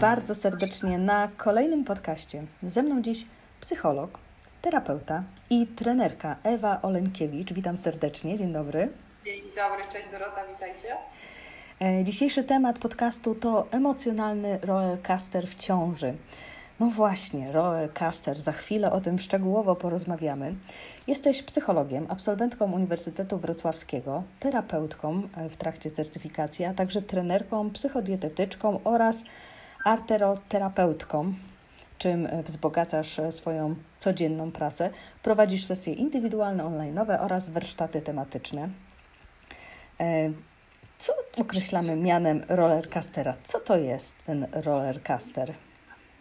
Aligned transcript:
bardzo 0.00 0.34
serdecznie 0.34 0.98
na 0.98 1.28
kolejnym 1.36 1.84
podcaście. 1.84 2.42
Ze 2.62 2.82
mną 2.82 3.02
dziś 3.02 3.26
psycholog, 3.60 4.18
terapeuta 4.62 5.22
i 5.50 5.66
trenerka 5.66 6.36
Ewa 6.42 6.82
Oleńkiewicz. 6.82 7.52
Witam 7.52 7.78
serdecznie, 7.78 8.38
dzień 8.38 8.52
dobry. 8.52 8.88
Dzień 9.24 9.42
dobry, 9.56 9.82
cześć 9.92 10.08
Dorota, 10.12 10.44
witajcie. 10.52 10.96
E, 11.80 12.04
dzisiejszy 12.04 12.44
temat 12.44 12.78
podcastu 12.78 13.34
to 13.34 13.66
emocjonalny 13.70 14.58
rollercoaster 14.62 15.48
w 15.48 15.54
ciąży. 15.54 16.14
No 16.80 16.86
właśnie, 16.86 17.52
rollercoaster, 17.52 18.40
za 18.40 18.52
chwilę 18.52 18.92
o 18.92 19.00
tym 19.00 19.18
szczegółowo 19.18 19.76
porozmawiamy. 19.76 20.54
Jesteś 21.06 21.42
psychologiem, 21.42 22.06
absolwentką 22.08 22.72
Uniwersytetu 22.72 23.38
Wrocławskiego, 23.38 24.22
terapeutką 24.40 25.22
e, 25.36 25.48
w 25.48 25.56
trakcie 25.56 25.90
certyfikacji, 25.90 26.64
a 26.64 26.74
także 26.74 27.02
trenerką, 27.02 27.70
psychodietetyczką 27.70 28.80
oraz 28.84 29.16
arteroterapeutką, 29.84 31.34
czym 31.98 32.26
e, 32.26 32.42
wzbogacasz 32.42 33.18
e, 33.18 33.32
swoją 33.32 33.74
codzienną 33.98 34.52
pracę. 34.52 34.90
Prowadzisz 35.22 35.64
sesje 35.64 35.94
indywidualne, 35.94 36.64
online'owe 36.64 37.24
oraz 37.24 37.50
warsztaty 37.50 38.02
tematyczne. 38.02 38.68
Co 40.98 41.12
określamy 41.36 41.96
mianem 41.96 42.44
rollercoastera? 42.48 43.34
Co 43.44 43.60
to 43.60 43.76
jest 43.76 44.14
ten 44.26 44.46
rollercoaster? 44.52 45.52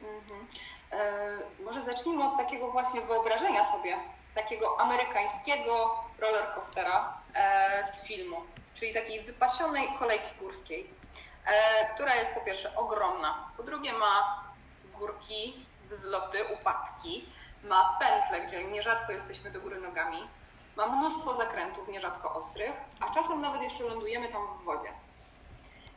Mhm. 0.02 0.48
E, 0.92 1.64
może 1.64 1.82
zacznijmy 1.82 2.24
od 2.24 2.38
takiego 2.38 2.72
właśnie 2.72 3.02
wyobrażenia 3.02 3.72
sobie 3.72 3.96
takiego 4.36 4.80
amerykańskiego 4.80 6.04
rollercoastera 6.20 7.14
e, 7.36 7.94
z 7.94 8.08
filmu, 8.08 8.36
czyli 8.76 8.94
takiej 8.94 9.22
wypasionej 9.22 9.88
kolejki 10.00 10.40
górskiej, 10.40 10.82
e, 10.82 10.99
która 11.94 12.16
jest 12.16 12.32
po 12.32 12.42
pierwsze 12.42 12.76
ogromna, 12.76 13.50
po 13.58 13.64
drugie 13.64 13.94
ma 13.94 14.44
górki, 15.00 15.66
wzloty, 15.92 16.38
upadki, 16.54 17.26
ma 17.64 17.98
pętle, 18.00 18.48
gdzie 18.48 18.64
nierzadko 18.64 19.12
jesteśmy 19.12 19.52
do 19.52 19.62
góry 19.62 19.82
nogami, 19.82 20.28
ma 20.76 20.88
mnóstwo 20.88 21.38
zakrętów, 21.38 21.88
nierzadko 21.88 22.34
ostrych, 22.34 22.72
a 23.00 23.14
czasem 23.14 23.42
nawet 23.42 23.62
jeszcze 23.62 23.84
lądujemy 23.84 24.30
tam 24.30 24.42
w 24.62 24.64
wodzie. 24.64 24.90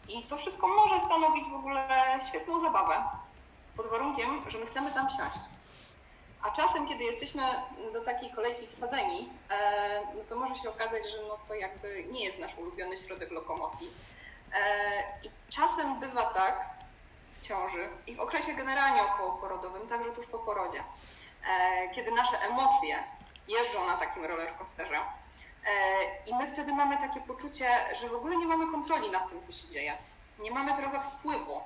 I 0.08 0.23
to 0.23 0.36
wszystko 0.36 0.69
może 0.69 1.05
stanowić 1.06 1.45
w 1.48 1.55
ogóle 1.55 1.89
świetną 2.28 2.61
zabawę, 2.61 3.03
pod 3.77 3.86
warunkiem, 3.86 4.50
że 4.50 4.58
my 4.58 4.67
chcemy 4.67 4.91
tam 4.91 5.08
wsiąść. 5.08 5.39
A 6.42 6.50
czasem, 6.50 6.89
kiedy 6.89 7.05
jesteśmy 7.05 7.42
do 7.92 8.05
takiej 8.05 8.30
kolejki 8.30 8.67
wsadzeni, 8.67 9.28
e, 9.50 10.00
no 10.17 10.25
to 10.28 10.36
może 10.36 10.62
się 10.62 10.70
okazać, 10.70 11.11
że 11.11 11.17
no 11.28 11.39
to 11.48 11.55
jakby 11.55 12.05
nie 12.05 12.25
jest 12.25 12.39
nasz 12.39 12.58
ulubiony 12.58 12.97
środek 12.97 13.30
lokomocji. 13.30 13.89
E, 14.55 15.03
I 15.22 15.31
czasem 15.50 16.00
bywa 16.00 16.22
tak 16.22 16.64
w 17.41 17.47
ciąży 17.47 17.89
i 18.06 18.17
w 18.17 18.20
okresie 18.20 18.55
generalnie 18.55 19.03
okołoporodowym, 19.03 19.89
także 19.89 20.11
tuż 20.11 20.27
po 20.27 20.39
porodzie, 20.39 20.84
e, 21.48 21.89
kiedy 21.95 22.11
nasze 22.11 22.41
emocje 22.41 23.05
jeżdżą 23.48 23.86
na 23.86 23.97
takim 23.97 24.25
rollercoasterze 24.25 25.00
i 26.27 26.34
my 26.34 26.48
wtedy 26.48 26.73
mamy 26.73 26.97
takie 26.98 27.20
poczucie, 27.20 27.69
że 28.00 28.08
w 28.08 28.14
ogóle 28.14 28.36
nie 28.36 28.47
mamy 28.47 28.73
kontroli 28.73 29.11
nad 29.11 29.28
tym, 29.28 29.42
co 29.42 29.53
się 29.53 29.69
dzieje. 29.69 29.95
Nie 30.39 30.50
mamy 30.50 30.77
trochę 30.77 31.00
wpływu, 31.00 31.61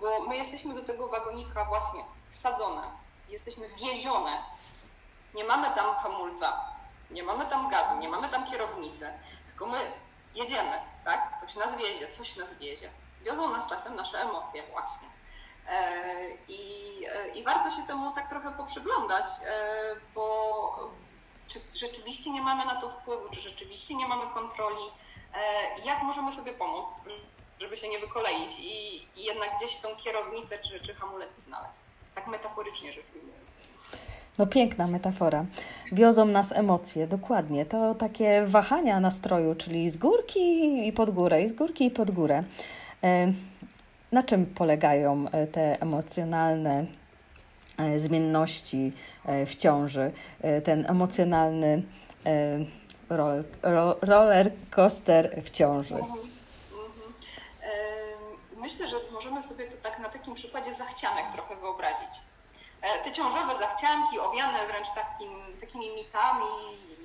bo 0.00 0.20
my 0.20 0.36
jesteśmy 0.36 0.74
do 0.74 0.82
tego 0.84 1.08
wagonika 1.08 1.64
właśnie 1.64 2.04
wsadzone 2.30 2.82
jesteśmy 3.28 3.68
wiezione. 3.68 4.42
Nie 5.34 5.44
mamy 5.44 5.74
tam 5.74 5.94
hamulca, 5.94 6.60
nie 7.10 7.22
mamy 7.22 7.46
tam 7.46 7.70
gazu, 7.70 7.98
nie 7.98 8.08
mamy 8.08 8.28
tam 8.28 8.46
kierownicy, 8.46 9.12
tylko 9.46 9.66
my 9.66 9.78
jedziemy, 10.34 10.78
tak? 11.04 11.33
Ktoś 11.44 11.56
nas 11.56 11.78
wiezie, 11.78 12.08
coś 12.12 12.36
nas 12.36 12.54
wiezie. 12.54 12.90
Wiozą 13.22 13.50
nas 13.50 13.68
czasem 13.68 13.96
nasze 13.96 14.18
emocje 14.18 14.62
właśnie. 14.72 15.08
E, 15.68 16.30
I, 16.48 16.60
e, 17.08 17.28
I 17.28 17.44
warto 17.44 17.70
się 17.76 17.86
temu 17.86 18.12
tak 18.14 18.28
trochę 18.28 18.52
poprzyglądać, 18.52 19.24
e, 19.46 19.96
bo 20.14 20.90
czy 21.48 21.60
rzeczywiście 21.74 22.30
nie 22.30 22.42
mamy 22.42 22.64
na 22.64 22.80
to 22.80 22.90
wpływu, 22.90 23.28
czy 23.34 23.40
rzeczywiście 23.40 23.94
nie 23.94 24.08
mamy 24.08 24.34
kontroli, 24.34 24.84
jak 25.84 26.02
możemy 26.02 26.36
sobie 26.36 26.52
pomóc, 26.52 26.86
żeby 27.60 27.76
się 27.76 27.88
nie 27.88 27.98
wykoleić 27.98 28.52
i, 28.58 28.96
i 29.20 29.24
jednak 29.24 29.56
gdzieś 29.56 29.76
tą 29.76 29.96
kierownicę 29.96 30.58
czy, 30.58 30.80
czy 30.80 30.94
hamulec 30.94 31.30
znaleźć 31.46 31.84
tak 32.14 32.26
metaforycznie 32.26 32.92
rzecz 32.92 33.06
ujmując. 33.14 33.33
No 34.38 34.46
piękna 34.46 34.86
metafora. 34.86 35.44
Wiozą 35.92 36.24
nas 36.24 36.52
emocje, 36.52 37.06
dokładnie. 37.06 37.66
To 37.66 37.94
takie 37.94 38.44
wahania 38.46 39.00
nastroju, 39.00 39.54
czyli 39.54 39.90
z 39.90 39.96
górki 39.96 40.88
i 40.88 40.92
pod 40.92 41.10
górę, 41.10 41.42
i 41.42 41.48
z 41.48 41.52
górki 41.52 41.86
i 41.86 41.90
pod 41.90 42.10
górę. 42.10 42.44
E, 43.04 43.32
na 44.12 44.22
czym 44.22 44.46
polegają 44.46 45.26
e, 45.32 45.46
te 45.46 45.80
emocjonalne 45.82 46.86
e, 47.78 47.98
zmienności 47.98 48.92
w 49.46 49.56
ciąży? 49.56 50.12
Ten 50.64 50.86
emocjonalny 50.86 51.82
roller 54.02 54.52
coaster 54.70 55.42
w 55.44 55.50
ciąży. 55.50 55.94
Mhm, 55.94 56.18
mhm. 56.18 56.30
Myślę, 58.56 58.90
że 58.90 58.96
możemy 59.12 59.42
sobie 59.42 59.64
to 59.64 59.76
tak 59.82 59.98
na 59.98 60.08
takim 60.08 60.34
przykładzie 60.34 60.74
zachcianek 60.74 61.24
trochę 61.34 61.56
wyobrazić. 61.56 62.23
E, 62.84 63.04
te 63.04 63.12
ciążowe 63.12 63.58
zachcianki, 63.58 64.20
owiane 64.20 64.66
wręcz 64.66 64.88
takim, 64.94 65.60
takimi 65.60 65.94
mitami 65.94 66.46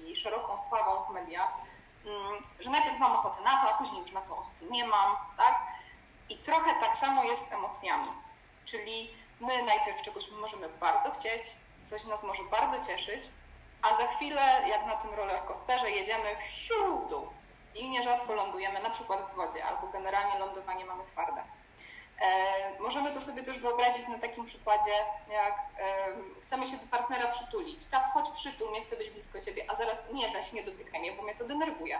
i 0.07 0.15
szeroką 0.15 0.57
sławą 0.69 1.03
w 1.03 1.09
mediach, 1.13 1.51
mm, 2.05 2.43
że 2.59 2.69
najpierw 2.69 2.99
mam 2.99 3.11
ochotę 3.11 3.43
na 3.43 3.61
to, 3.61 3.69
a 3.69 3.77
później 3.77 4.01
już 4.01 4.11
na 4.11 4.21
to 4.21 4.33
ochoty 4.33 4.65
nie 4.71 4.87
mam, 4.87 5.15
tak? 5.37 5.59
I 6.29 6.37
trochę 6.37 6.75
tak 6.79 6.97
samo 6.97 7.23
jest 7.23 7.49
z 7.49 7.53
emocjami. 7.53 8.11
Czyli 8.65 9.13
my 9.39 9.63
najpierw 9.63 10.01
czegoś 10.01 10.31
możemy 10.31 10.69
bardzo 10.69 11.11
chcieć, 11.11 11.43
coś 11.89 12.05
nas 12.05 12.23
może 12.23 12.43
bardzo 12.43 12.85
cieszyć, 12.85 13.23
a 13.81 13.97
za 13.97 14.07
chwilę, 14.07 14.61
jak 14.69 14.85
na 14.85 14.95
tym 14.95 15.13
rollercoasterze, 15.13 15.91
jedziemy 15.91 16.35
w 17.05 17.09
dół 17.09 17.27
i 17.75 17.89
nierzadko 17.89 18.33
lądujemy 18.33 18.79
na 18.81 18.89
przykład 18.89 19.31
w 19.31 19.35
wodzie, 19.35 19.65
albo 19.65 19.87
generalnie 19.87 20.39
lądowanie 20.39 20.85
mamy 20.85 21.03
twarde. 21.03 21.43
E, 22.21 22.79
możemy 22.79 23.11
to 23.11 23.21
sobie 23.21 23.43
też 23.43 23.59
wyobrazić 23.59 24.07
na 24.07 24.19
takim 24.19 24.45
przykładzie, 24.45 24.93
jak 25.31 25.53
e, 25.79 26.07
chcemy 26.45 26.67
się 26.67 26.77
do 26.77 26.87
partnera 26.87 27.27
przytulić. 27.31 27.87
Tak, 27.91 28.11
chodź 28.13 28.29
przytul, 28.29 28.71
nie 28.71 28.85
chcę 28.85 28.97
być 28.97 29.09
blisko 29.09 29.41
ciebie, 29.41 29.63
a 29.67 29.75
zaraz 29.75 29.97
nie, 30.13 30.31
weź 30.31 30.53
nie 30.53 30.63
dotykaj 30.63 30.99
mnie, 30.99 31.11
bo 31.11 31.23
mnie 31.23 31.35
to 31.35 31.45
denerwuje. 31.45 31.99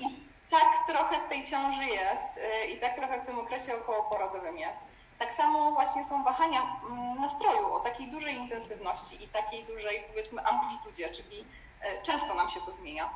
I 0.00 0.06
tak 0.50 0.86
trochę 0.86 1.20
w 1.20 1.28
tej 1.28 1.46
ciąży 1.46 1.84
jest 1.84 2.38
e, 2.38 2.66
i 2.66 2.80
tak 2.80 2.96
trochę 2.96 3.20
w 3.20 3.26
tym 3.26 3.38
okresie 3.38 3.76
okołoporodowym 3.76 4.58
jest. 4.58 4.78
Tak 5.18 5.34
samo 5.34 5.72
właśnie 5.72 6.04
są 6.04 6.24
wahania 6.24 6.62
mm, 6.90 7.20
nastroju 7.20 7.72
o 7.72 7.80
takiej 7.80 8.10
dużej 8.10 8.34
intensywności 8.34 9.24
i 9.24 9.28
takiej 9.28 9.64
dużej, 9.64 10.04
powiedzmy, 10.08 10.46
amplitudzie, 10.46 11.08
czyli 11.08 11.44
często 12.02 12.34
nam 12.34 12.48
się 12.48 12.60
to 12.60 12.72
zmienia. 12.72 13.10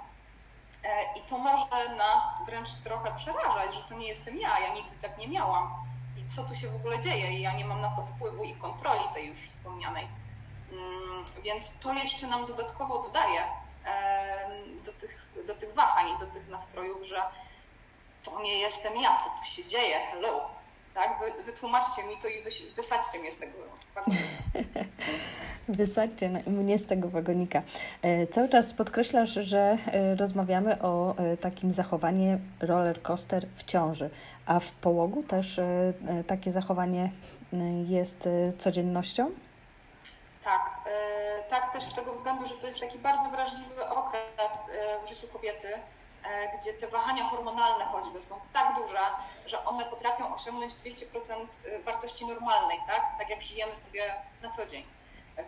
I 1.17 1.21
to 1.31 1.39
może 1.39 1.97
nas 1.97 2.23
wręcz 2.47 2.69
trochę 2.85 3.15
przerażać, 3.17 3.75
że 3.75 3.81
to 3.89 3.95
nie 3.95 4.09
jestem 4.09 4.41
ja, 4.41 4.59
ja 4.59 4.75
nigdy 4.75 4.97
tak 5.03 5.19
nie 5.19 5.29
miałam 5.29 5.71
co 6.37 6.45
tu 6.45 6.55
się 6.55 6.69
w 6.69 6.77
ogóle 6.77 7.01
dzieje 7.01 7.33
i 7.33 7.43
ja 7.43 7.53
nie 7.53 7.65
mam 7.65 7.81
na 7.81 7.97
to 7.97 8.07
wpływu 8.07 8.45
i 8.45 8.55
kontroli 8.55 9.05
tej 9.15 9.27
już 9.27 9.39
wspomnianej. 9.39 10.07
Mm, 10.73 11.25
więc 11.43 11.65
to 11.81 11.93
jeszcze 11.95 12.27
nam 12.27 12.47
dodatkowo 12.47 13.03
dodaje 13.03 13.43
do 14.85 14.93
tych, 14.93 15.29
do 15.47 15.55
tych 15.55 15.75
wahań 15.75 16.09
i 16.17 16.19
do 16.21 16.27
tych 16.27 16.49
nastrojów, 16.49 17.07
że 17.09 17.23
to 18.23 18.43
nie 18.43 18.59
jestem 18.59 18.97
ja, 18.97 19.21
co 19.25 19.31
tu 19.31 19.51
się 19.51 19.65
dzieje, 19.65 19.99
hello. 19.99 20.51
Tak? 20.95 21.19
Wy, 21.21 21.43
wytłumaczcie 21.43 22.03
mi 22.03 22.17
to 22.23 22.29
i 22.29 22.43
wysadźcie 22.77 23.19
mnie 23.19 23.33
z 23.33 23.39
tego 23.39 23.59
wagonika. 23.95 24.81
Wysadźcie 25.69 26.29
mnie 26.47 26.79
z 26.79 26.87
tego 26.87 27.09
wagonika. 27.09 27.63
E, 28.03 28.27
cały 28.27 28.49
czas 28.49 28.75
podkreślasz, 28.75 29.31
że 29.31 29.79
e, 29.87 30.15
rozmawiamy 30.17 30.83
o 30.83 31.17
e, 31.17 31.37
takim 31.37 31.73
zachowaniu 31.73 32.39
roller 32.61 33.03
coaster 33.03 33.47
w 33.57 33.65
ciąży. 33.65 34.11
A 34.47 34.61
w 34.61 34.73
połogu 34.73 35.23
też 35.23 35.61
takie 36.27 36.53
zachowanie 36.53 37.11
jest 37.89 38.29
codziennością? 38.59 39.31
Tak, 40.45 40.71
tak 41.51 41.73
też 41.73 41.85
z 41.85 41.95
tego 41.95 42.15
względu, 42.15 42.47
że 42.47 42.55
to 42.55 42.67
jest 42.67 42.81
taki 42.81 42.99
bardzo 42.99 43.31
wrażliwy 43.31 43.87
okres 43.89 44.53
w 45.07 45.09
życiu 45.09 45.29
kobiety, 45.33 45.69
gdzie 46.61 46.75
te 46.75 46.89
wahania 46.89 47.29
hormonalne 47.29 47.85
choćby 47.85 48.21
są 48.21 48.41
tak 48.53 48.77
duże, 48.77 49.01
że 49.47 49.65
one 49.65 49.85
potrafią 49.85 50.35
osiągnąć 50.35 50.75
200% 50.75 51.47
wartości 51.85 52.27
normalnej, 52.27 52.79
tak? 52.87 53.03
Tak 53.19 53.29
jak 53.29 53.43
żyjemy 53.43 53.73
sobie 53.77 54.15
na 54.43 54.51
co 54.57 54.67
dzień. 54.67 54.85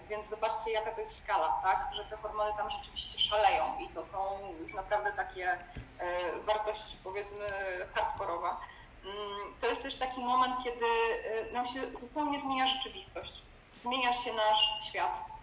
Więc 0.09 0.29
zobaczcie, 0.29 0.71
jaka 0.71 0.91
to 0.91 1.00
jest 1.00 1.19
skala, 1.19 1.61
tak? 1.62 1.88
Że 1.94 2.05
te 2.05 2.17
hormony 2.17 2.50
tam 2.56 2.71
rzeczywiście 2.71 3.19
szaleją 3.19 3.79
i 3.79 3.88
to 3.88 4.05
są 4.05 4.38
już 4.61 4.75
naprawdę 4.75 5.12
takie 5.12 5.59
wartości, 6.44 6.97
powiedzmy, 7.05 7.47
hardkorowe. 7.94 8.49
Mm, 9.05 9.55
to 9.61 9.67
jest 9.67 9.82
też 9.82 9.97
taki 9.97 10.20
moment, 10.20 10.55
kiedy 10.65 10.87
nam 11.53 11.67
się 11.67 11.81
zupełnie 12.00 12.41
zmienia 12.41 12.67
rzeczywistość. 12.67 13.43
Zmienia 13.82 14.12
się 14.12 14.32
nasz 14.32 14.85
świat 14.88 15.34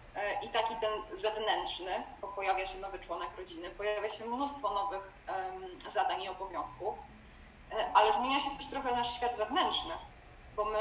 i 0.42 0.48
taki 0.48 0.74
ten 0.76 1.20
zewnętrzny, 1.20 2.02
bo 2.20 2.28
pojawia 2.28 2.66
się 2.66 2.78
nowy 2.78 2.98
członek 2.98 3.28
rodziny, 3.38 3.70
pojawia 3.70 4.10
się 4.10 4.24
mnóstwo 4.24 4.74
nowych 4.74 5.12
zadań 5.94 6.22
i 6.22 6.28
obowiązków, 6.28 6.94
y, 7.72 7.74
ale 7.94 8.12
zmienia 8.12 8.40
się 8.40 8.50
też 8.58 8.66
trochę 8.66 8.96
nasz 8.96 9.14
świat 9.16 9.36
wewnętrzny, 9.36 9.94
bo 10.56 10.64
my 10.64 10.78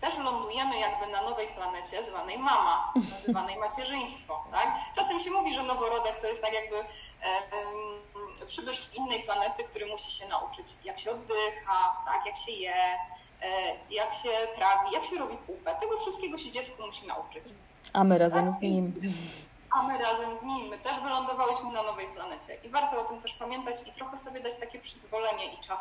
też 0.00 0.18
lądujemy 0.18 0.78
jakby 0.78 1.06
na 1.06 1.22
nowej 1.22 1.48
planecie 1.48 2.04
zwanej 2.04 2.38
mama, 2.38 2.92
nazywanej 3.12 3.56
macierzyństwo. 3.66 4.44
Tak? 4.50 4.68
Czasem 4.94 5.20
się 5.20 5.30
mówi, 5.30 5.54
że 5.54 5.62
noworodek 5.62 6.20
to 6.20 6.26
jest 6.26 6.42
tak 6.42 6.52
jakby 6.52 6.76
e, 6.78 6.86
przybysz 8.46 8.80
z 8.80 8.94
innej 8.94 9.22
planety, 9.22 9.64
który 9.64 9.86
musi 9.86 10.12
się 10.12 10.28
nauczyć, 10.28 10.66
jak 10.84 10.98
się 10.98 11.10
oddycha, 11.10 11.96
tak? 12.04 12.26
jak 12.26 12.36
się 12.36 12.52
je, 12.52 12.98
e, 13.42 13.76
jak 13.90 14.14
się 14.14 14.30
trawi, 14.56 14.92
jak 14.92 15.04
się 15.04 15.16
robi 15.16 15.36
kupę. 15.36 15.76
Tego 15.80 15.96
wszystkiego 15.96 16.38
się 16.38 16.50
dziecko 16.50 16.86
musi 16.86 17.06
nauczyć. 17.06 17.44
A 17.92 18.04
my 18.04 18.18
razem 18.18 18.52
z 18.52 18.60
nim. 18.60 18.92
A 19.70 19.82
my 19.82 19.98
razem 19.98 20.38
z 20.40 20.42
nim. 20.42 20.68
My 20.68 20.78
też 20.78 21.02
wylądowałyśmy 21.02 21.72
na 21.72 21.82
nowej 21.82 22.06
planecie. 22.06 22.56
I 22.64 22.68
warto 22.68 23.00
o 23.00 23.04
tym 23.04 23.22
też 23.22 23.32
pamiętać 23.32 23.76
i 23.88 23.92
trochę 23.92 24.18
sobie 24.18 24.40
dać 24.40 24.52
takie 24.60 24.78
przyzwolenie 24.78 25.54
i 25.54 25.58
czas 25.66 25.80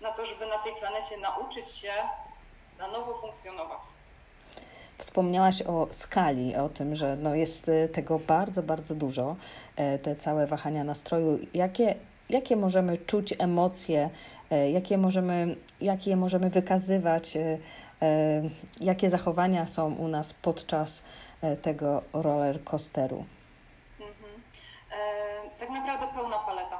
na 0.00 0.12
to, 0.12 0.26
żeby 0.26 0.46
na 0.46 0.58
tej 0.58 0.72
planecie 0.80 1.16
nauczyć 1.18 1.68
się 1.68 1.92
na 2.78 2.88
nowo 2.88 3.14
funkcjonować. 3.14 3.78
Wspomniałaś 4.98 5.62
o 5.62 5.86
skali, 5.90 6.56
o 6.56 6.68
tym, 6.68 6.96
że 6.96 7.16
no 7.16 7.34
jest 7.34 7.68
y, 7.68 7.88
tego 7.92 8.18
bardzo, 8.18 8.62
bardzo 8.62 8.94
dużo, 8.94 9.36
e, 9.76 9.98
te 9.98 10.16
całe 10.16 10.46
wahania 10.46 10.84
nastroju. 10.84 11.38
Jakie, 11.54 11.94
jakie 12.30 12.56
możemy 12.56 12.98
czuć 12.98 13.34
emocje, 13.38 14.10
e, 14.50 14.70
jakie 14.70 14.98
możemy, 14.98 15.56
jakie 15.80 16.16
możemy 16.16 16.50
wykazywać, 16.50 17.36
e, 17.36 17.58
jakie 18.80 19.10
zachowania 19.10 19.66
są 19.66 19.94
u 19.94 20.08
nas 20.08 20.34
podczas 20.34 21.02
tego 21.62 22.02
roller 22.12 22.64
coasteru? 22.64 23.24
Mhm. 24.00 24.42
tak 25.60 25.70
naprawdę 25.70 26.06
pełna 26.14 26.38
paleta. 26.38 26.78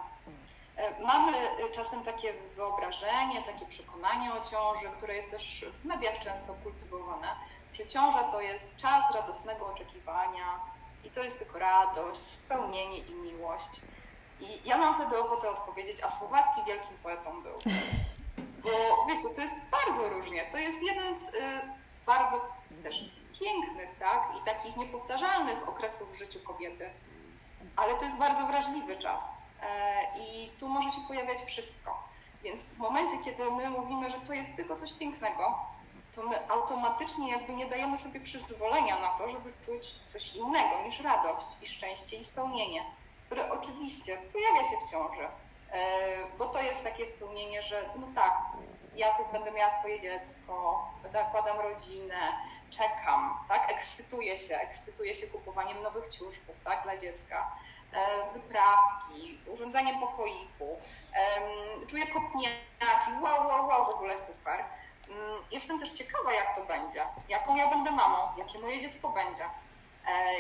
Mamy 1.06 1.32
czasem 1.72 2.04
takie 2.04 2.32
wyobrażenie, 2.56 3.42
takie 3.46 3.66
przekonanie 3.66 4.32
o 4.32 4.50
ciąży, 4.50 4.88
które 4.96 5.14
jest 5.14 5.30
też 5.30 5.64
w 5.80 5.84
mediach 5.84 6.24
często 6.24 6.54
kultywowane, 6.62 7.28
że 7.74 7.86
ciąża 7.86 8.22
to 8.22 8.40
jest 8.40 8.64
czas 8.76 9.04
radosnego 9.14 9.66
oczekiwania 9.66 10.60
i 11.04 11.10
to 11.10 11.22
jest 11.22 11.38
tylko 11.38 11.58
radość, 11.58 12.20
spełnienie 12.20 12.98
i 12.98 13.14
miłość. 13.14 13.80
I 14.40 14.68
ja 14.68 14.78
mam 14.78 14.94
wtedy 14.94 15.18
ochotę 15.18 15.50
odpowiedzieć, 15.50 15.96
a 16.02 16.18
Słowacki 16.18 16.60
wielkim 16.66 16.96
poetą 17.02 17.42
był. 17.42 17.54
Bo 18.64 18.70
wiecie, 19.08 19.34
to 19.34 19.40
jest 19.40 19.54
bardzo 19.70 20.08
różnie. 20.08 20.44
To 20.52 20.58
jest 20.58 20.82
jeden 20.82 21.14
z 21.14 21.34
y, 21.34 21.60
bardzo 22.06 22.40
też 22.82 23.04
pięknych, 23.40 23.88
tak, 23.98 24.22
i 24.40 24.44
takich 24.44 24.76
niepowtarzalnych 24.76 25.68
okresów 25.68 26.12
w 26.12 26.18
życiu 26.18 26.40
kobiety. 26.44 26.90
Ale 27.76 27.94
to 27.94 28.04
jest 28.04 28.16
bardzo 28.16 28.46
wrażliwy 28.46 28.96
czas. 28.96 29.20
E, 29.62 30.02
I 30.20 30.50
tu 30.60 30.68
może 30.68 30.90
się 30.90 31.00
pojawiać 31.08 31.38
wszystko. 31.46 32.08
Więc 32.42 32.60
w 32.60 32.78
momencie, 32.78 33.18
kiedy 33.24 33.50
my 33.50 33.70
mówimy, 33.70 34.10
że 34.10 34.20
to 34.26 34.32
jest 34.32 34.56
tylko 34.56 34.76
coś 34.76 34.92
pięknego, 34.92 35.58
to 36.14 36.22
my 36.22 36.50
automatycznie 36.50 37.30
jakby 37.30 37.52
nie 37.52 37.66
dajemy 37.66 37.96
sobie 37.96 38.20
przyzwolenia 38.20 39.00
na 39.00 39.08
to, 39.08 39.28
żeby 39.30 39.52
czuć 39.66 39.94
coś 40.06 40.34
innego 40.34 40.82
niż 40.86 41.00
radość 41.00 41.46
i 41.62 41.66
szczęście 41.66 42.16
i 42.16 42.24
spełnienie, 42.24 42.84
które 43.26 43.52
oczywiście 43.52 44.18
pojawia 44.32 44.70
się 44.70 44.76
w 44.86 44.90
ciąży, 44.90 45.28
bo 46.38 46.46
to 46.46 46.62
jest 46.62 46.82
takie 46.82 47.06
spełnienie, 47.06 47.62
że 47.62 47.82
no 47.96 48.06
tak, 48.14 48.34
ja 48.96 49.14
tu 49.14 49.22
będę 49.32 49.52
miała 49.52 49.78
swoje 49.78 50.00
dziecko, 50.00 50.88
zakładam 51.12 51.60
rodzinę, 51.60 52.32
czekam, 52.70 53.38
tak, 53.48 53.72
ekscytuję 53.72 54.38
się, 54.38 54.56
ekscytuję 54.56 55.14
się 55.14 55.26
kupowaniem 55.26 55.82
nowych 55.82 56.08
ciuszków, 56.08 56.56
tak, 56.64 56.82
dla 56.82 56.98
dziecka, 56.98 57.50
e, 57.92 58.32
wyprawki, 58.32 59.38
urządzanie 59.46 60.00
pokoiku, 60.00 60.78
czuję 61.86 62.06
kopniaki, 62.06 63.12
wow, 63.22 63.48
wow, 63.48 63.68
wow, 63.68 63.86
w 63.86 63.90
ogóle 63.90 64.16
super. 64.16 64.64
Mm, 65.08 65.42
jestem 65.50 65.80
też 65.80 65.90
ciekawa, 65.90 66.32
jak 66.32 66.56
to 66.56 66.64
będzie, 66.64 67.06
jaką 67.28 67.56
ja 67.56 67.70
będę 67.70 67.90
mamą, 67.90 68.16
jakie 68.36 68.58
moje 68.58 68.80
dziecko 68.80 69.08
będzie, 69.08 69.44
e, 69.44 69.48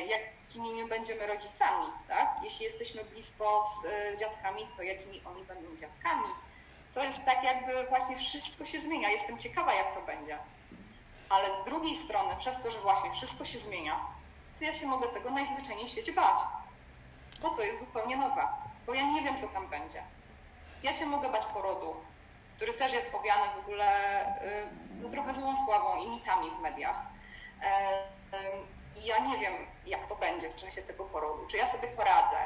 jakimi 0.08 0.82
my 0.82 0.88
będziemy 0.88 1.26
rodzicami, 1.26 1.86
tak? 2.08 2.28
Jeśli 2.42 2.64
jesteśmy 2.64 3.04
blisko 3.04 3.70
z 3.82 3.86
e, 3.86 4.18
dziadkami, 4.18 4.68
to 4.76 4.82
jakimi 4.82 5.22
oni 5.24 5.44
będą 5.44 5.76
dziadkami. 5.76 6.28
To 6.94 7.04
jest 7.04 7.24
tak 7.24 7.44
jakby 7.44 7.86
właśnie 7.86 8.16
wszystko 8.16 8.64
się 8.64 8.80
zmienia. 8.80 9.10
Jestem 9.10 9.38
ciekawa, 9.38 9.74
jak 9.74 9.94
to 9.94 10.02
będzie. 10.02 10.38
Ale 11.28 11.62
z 11.62 11.64
drugiej 11.64 12.04
strony, 12.04 12.36
przez 12.36 12.62
to, 12.62 12.70
że 12.70 12.80
właśnie 12.80 13.10
wszystko 13.10 13.44
się 13.44 13.58
zmienia, 13.58 14.00
to 14.58 14.64
ja 14.64 14.74
się 14.74 14.86
mogę 14.86 15.08
tego 15.08 15.30
najzwyczajniej 15.30 15.86
w 15.86 15.90
świecie 15.90 16.12
bać. 16.12 16.38
Bo 17.42 17.50
to 17.50 17.62
jest 17.62 17.80
zupełnie 17.80 18.16
nowe, 18.16 18.48
bo 18.86 18.94
ja 18.94 19.02
nie 19.02 19.22
wiem, 19.22 19.40
co 19.40 19.48
tam 19.48 19.66
będzie. 19.66 20.02
Ja 20.82 20.92
się 20.92 21.06
mogę 21.06 21.28
bać 21.28 21.44
porodu, 21.46 21.96
który 22.56 22.72
też 22.72 22.92
jest 22.92 23.14
owiany 23.14 23.52
w 23.56 23.58
ogóle 23.58 24.22
y, 24.42 24.66
no, 25.02 25.08
trochę 25.08 25.34
złą 25.34 25.64
sławą 25.64 26.04
i 26.04 26.08
mitami 26.08 26.50
w 26.50 26.60
mediach. 26.60 26.96
E, 28.96 29.00
I 29.00 29.04
ja 29.06 29.18
nie 29.18 29.38
wiem, 29.38 29.54
jak 29.86 30.06
to 30.06 30.16
będzie 30.16 30.50
w 30.50 30.56
czasie 30.56 30.82
tego 30.82 31.04
porodu, 31.04 31.46
czy 31.50 31.56
ja 31.56 31.72
sobie 31.72 31.88
poradzę, 31.88 32.36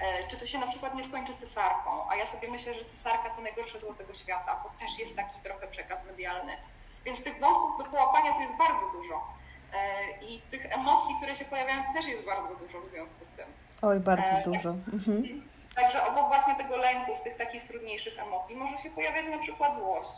e, 0.00 0.28
czy 0.28 0.36
to 0.36 0.46
się 0.46 0.58
na 0.58 0.66
przykład 0.66 0.94
nie 0.94 1.04
skończy 1.04 1.36
cesarką, 1.36 2.10
a 2.10 2.16
ja 2.16 2.26
sobie 2.26 2.50
myślę, 2.50 2.74
że 2.74 2.84
cesarka 2.84 3.30
to 3.30 3.42
najgorsze 3.42 3.78
zło 3.78 3.94
tego 3.94 4.14
świata, 4.14 4.60
bo 4.64 4.86
też 4.86 4.98
jest 4.98 5.16
taki 5.16 5.40
trochę 5.42 5.66
przekaz 5.66 6.04
medialny. 6.06 6.52
Więc 7.04 7.22
tych 7.24 7.40
wątków 7.40 7.78
do 7.78 7.84
połapania 7.84 8.32
tu 8.32 8.40
jest 8.40 8.54
bardzo 8.58 8.90
dużo. 8.92 9.24
E, 9.74 9.78
I 10.24 10.40
tych 10.50 10.72
emocji, 10.72 11.14
które 11.16 11.34
się 11.36 11.44
pojawiają, 11.44 11.82
też 11.94 12.06
jest 12.06 12.24
bardzo 12.24 12.54
dużo 12.54 12.80
w 12.80 12.90
związku 12.90 13.24
z 13.24 13.30
tym. 13.30 13.46
Oj, 13.82 14.00
bardzo 14.00 14.36
dużo. 14.44 14.70
Mhm. 14.92 15.48
Także 15.76 16.06
obok 16.06 16.28
właśnie 16.28 16.54
tego 16.54 16.76
lęku, 16.76 17.14
z 17.14 17.22
tych 17.22 17.36
takich 17.36 17.64
trudniejszych 17.64 18.18
emocji, 18.18 18.56
może 18.56 18.78
się 18.78 18.90
pojawiać 18.90 19.26
na 19.26 19.38
przykład 19.38 19.74
złość 19.78 20.10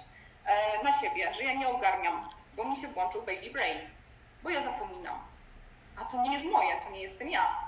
e, 0.46 0.84
na 0.84 0.92
siebie, 0.92 1.34
że 1.34 1.44
ja 1.44 1.54
nie 1.54 1.68
ogarniam, 1.68 2.28
bo 2.56 2.64
mi 2.64 2.76
się 2.76 2.88
włączył 2.88 3.22
baby 3.22 3.50
brain, 3.52 3.78
bo 4.42 4.50
ja 4.50 4.62
zapominam. 4.62 5.18
A 6.00 6.04
to 6.04 6.22
nie 6.22 6.32
jest 6.32 6.44
moje, 6.44 6.80
to 6.80 6.90
nie 6.90 7.02
jestem 7.02 7.30
ja. 7.30 7.58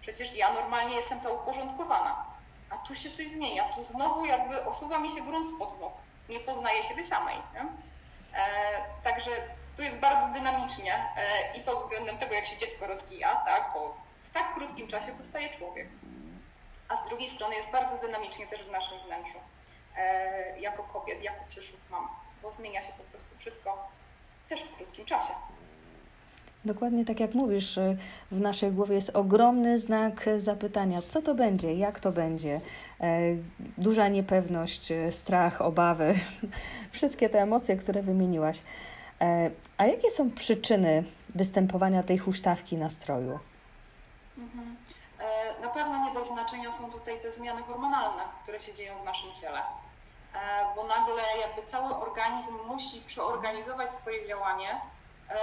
Przecież 0.00 0.34
ja 0.34 0.52
normalnie 0.52 0.96
jestem 0.96 1.20
ta 1.20 1.30
uporządkowana. 1.30 2.24
A 2.70 2.76
tu 2.76 2.94
się 2.94 3.10
coś 3.10 3.30
zmienia, 3.30 3.64
tu 3.64 3.84
znowu 3.84 4.24
jakby 4.24 4.64
osuwa 4.64 4.98
mi 4.98 5.10
się 5.10 5.20
grunt 5.20 5.56
spod 5.56 5.80
nóg. 5.80 5.92
Nie 6.28 6.40
poznaję 6.40 6.82
siebie 6.82 7.06
samej. 7.06 7.36
E, 8.34 8.44
także 9.04 9.30
tu 9.76 9.82
jest 9.82 9.98
bardzo 9.98 10.32
dynamicznie 10.32 10.94
e, 11.16 11.56
i 11.56 11.60
pod 11.60 11.82
względem 11.82 12.18
tego, 12.18 12.34
jak 12.34 12.46
się 12.46 12.56
dziecko 12.56 12.86
rozwija, 12.86 13.36
tak? 13.36 13.70
bo 13.74 13.94
w 14.24 14.30
tak 14.30 14.54
krótkim 14.54 14.88
czasie 14.88 15.12
powstaje 15.12 15.58
człowiek 15.58 15.88
a 16.88 16.96
z 16.96 17.08
drugiej 17.08 17.30
strony 17.30 17.54
jest 17.54 17.70
bardzo 17.70 17.98
dynamicznie 17.98 18.46
też 18.46 18.62
w 18.64 18.70
naszym 18.70 18.98
wnętrzu, 18.98 19.38
e, 19.96 20.60
jako 20.60 20.82
kobiet, 20.82 21.22
jako 21.22 21.44
przyszłych 21.48 21.80
mam, 21.90 22.08
bo 22.42 22.52
zmienia 22.52 22.82
się 22.82 22.92
po 22.98 23.04
prostu 23.04 23.38
wszystko 23.38 23.88
też 24.48 24.62
w 24.62 24.76
krótkim 24.76 25.04
czasie. 25.04 25.32
Dokładnie 26.68 27.04
tak 27.04 27.20
jak 27.20 27.34
mówisz, 27.34 27.76
y, 27.78 27.96
w 28.30 28.40
naszej 28.40 28.72
głowie 28.72 28.94
jest 28.94 29.16
ogromny 29.16 29.78
znak 29.78 30.28
zapytania, 30.38 31.02
co 31.02 31.22
to 31.22 31.34
będzie, 31.34 31.74
jak 31.74 32.00
to 32.00 32.12
będzie. 32.12 32.60
E, 33.00 33.20
duża 33.78 34.08
niepewność, 34.08 34.90
y, 34.90 35.12
strach, 35.12 35.62
obawy, 35.62 36.14
wszystkie 36.92 37.28
te 37.28 37.42
emocje, 37.42 37.76
które 37.76 38.02
wymieniłaś. 38.02 38.62
E, 39.20 39.50
a 39.78 39.86
jakie 39.86 40.10
są 40.10 40.30
przyczyny 40.30 41.04
występowania 41.34 42.02
tej 42.02 42.18
huśtawki 42.18 42.76
nastroju? 42.76 43.38
Mhm. 44.38 44.76
E, 45.18 45.60
na 45.60 45.68
pewno 45.68 46.04
nie 46.04 46.20
bez 46.20 46.28
znaczenia 46.28 46.72
są 46.72 46.90
tutaj 46.90 47.20
te 47.20 47.32
zmiany 47.32 47.62
hormonalne, 47.62 48.22
które 48.42 48.60
się 48.60 48.74
dzieją 48.74 48.98
w 49.02 49.04
naszym 49.04 49.34
ciele, 49.34 49.58
e, 49.58 50.64
bo 50.76 50.86
nagle 50.86 51.22
jakby 51.40 51.70
cały 51.70 51.96
organizm 51.96 52.54
musi 52.66 53.00
przeorganizować 53.00 53.90
swoje 53.92 54.26
działanie 54.26 54.80
e, 55.30 55.34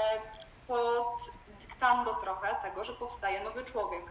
pod 0.67 1.22
dyktando 1.60 2.13
trochę 2.13 2.55
tego, 2.55 2.86
że 2.86 2.93
powstaje 2.93 3.43
nowy 3.43 3.65
człowiek. 3.65 4.03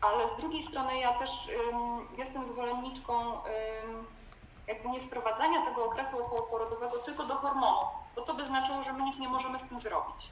Ale 0.00 0.28
z 0.28 0.36
drugiej 0.36 0.62
strony 0.62 0.98
ja 0.98 1.18
też 1.18 1.30
jestem 2.16 2.46
zwolenniczką 2.46 3.40
jakby 4.66 4.88
nie 4.88 5.00
sprowadzania 5.00 5.64
tego 5.64 5.84
okresu 5.84 6.24
okołoporodowego 6.24 6.98
tylko 6.98 7.24
do 7.24 7.34
hormonów, 7.34 7.88
bo 8.16 8.22
to 8.22 8.34
by 8.34 8.46
znaczyło, 8.46 8.82
że 8.82 8.92
my 8.92 9.02
nic 9.02 9.18
nie 9.18 9.28
możemy 9.28 9.58
z 9.58 9.68
tym 9.68 9.80
zrobić. 9.80 10.30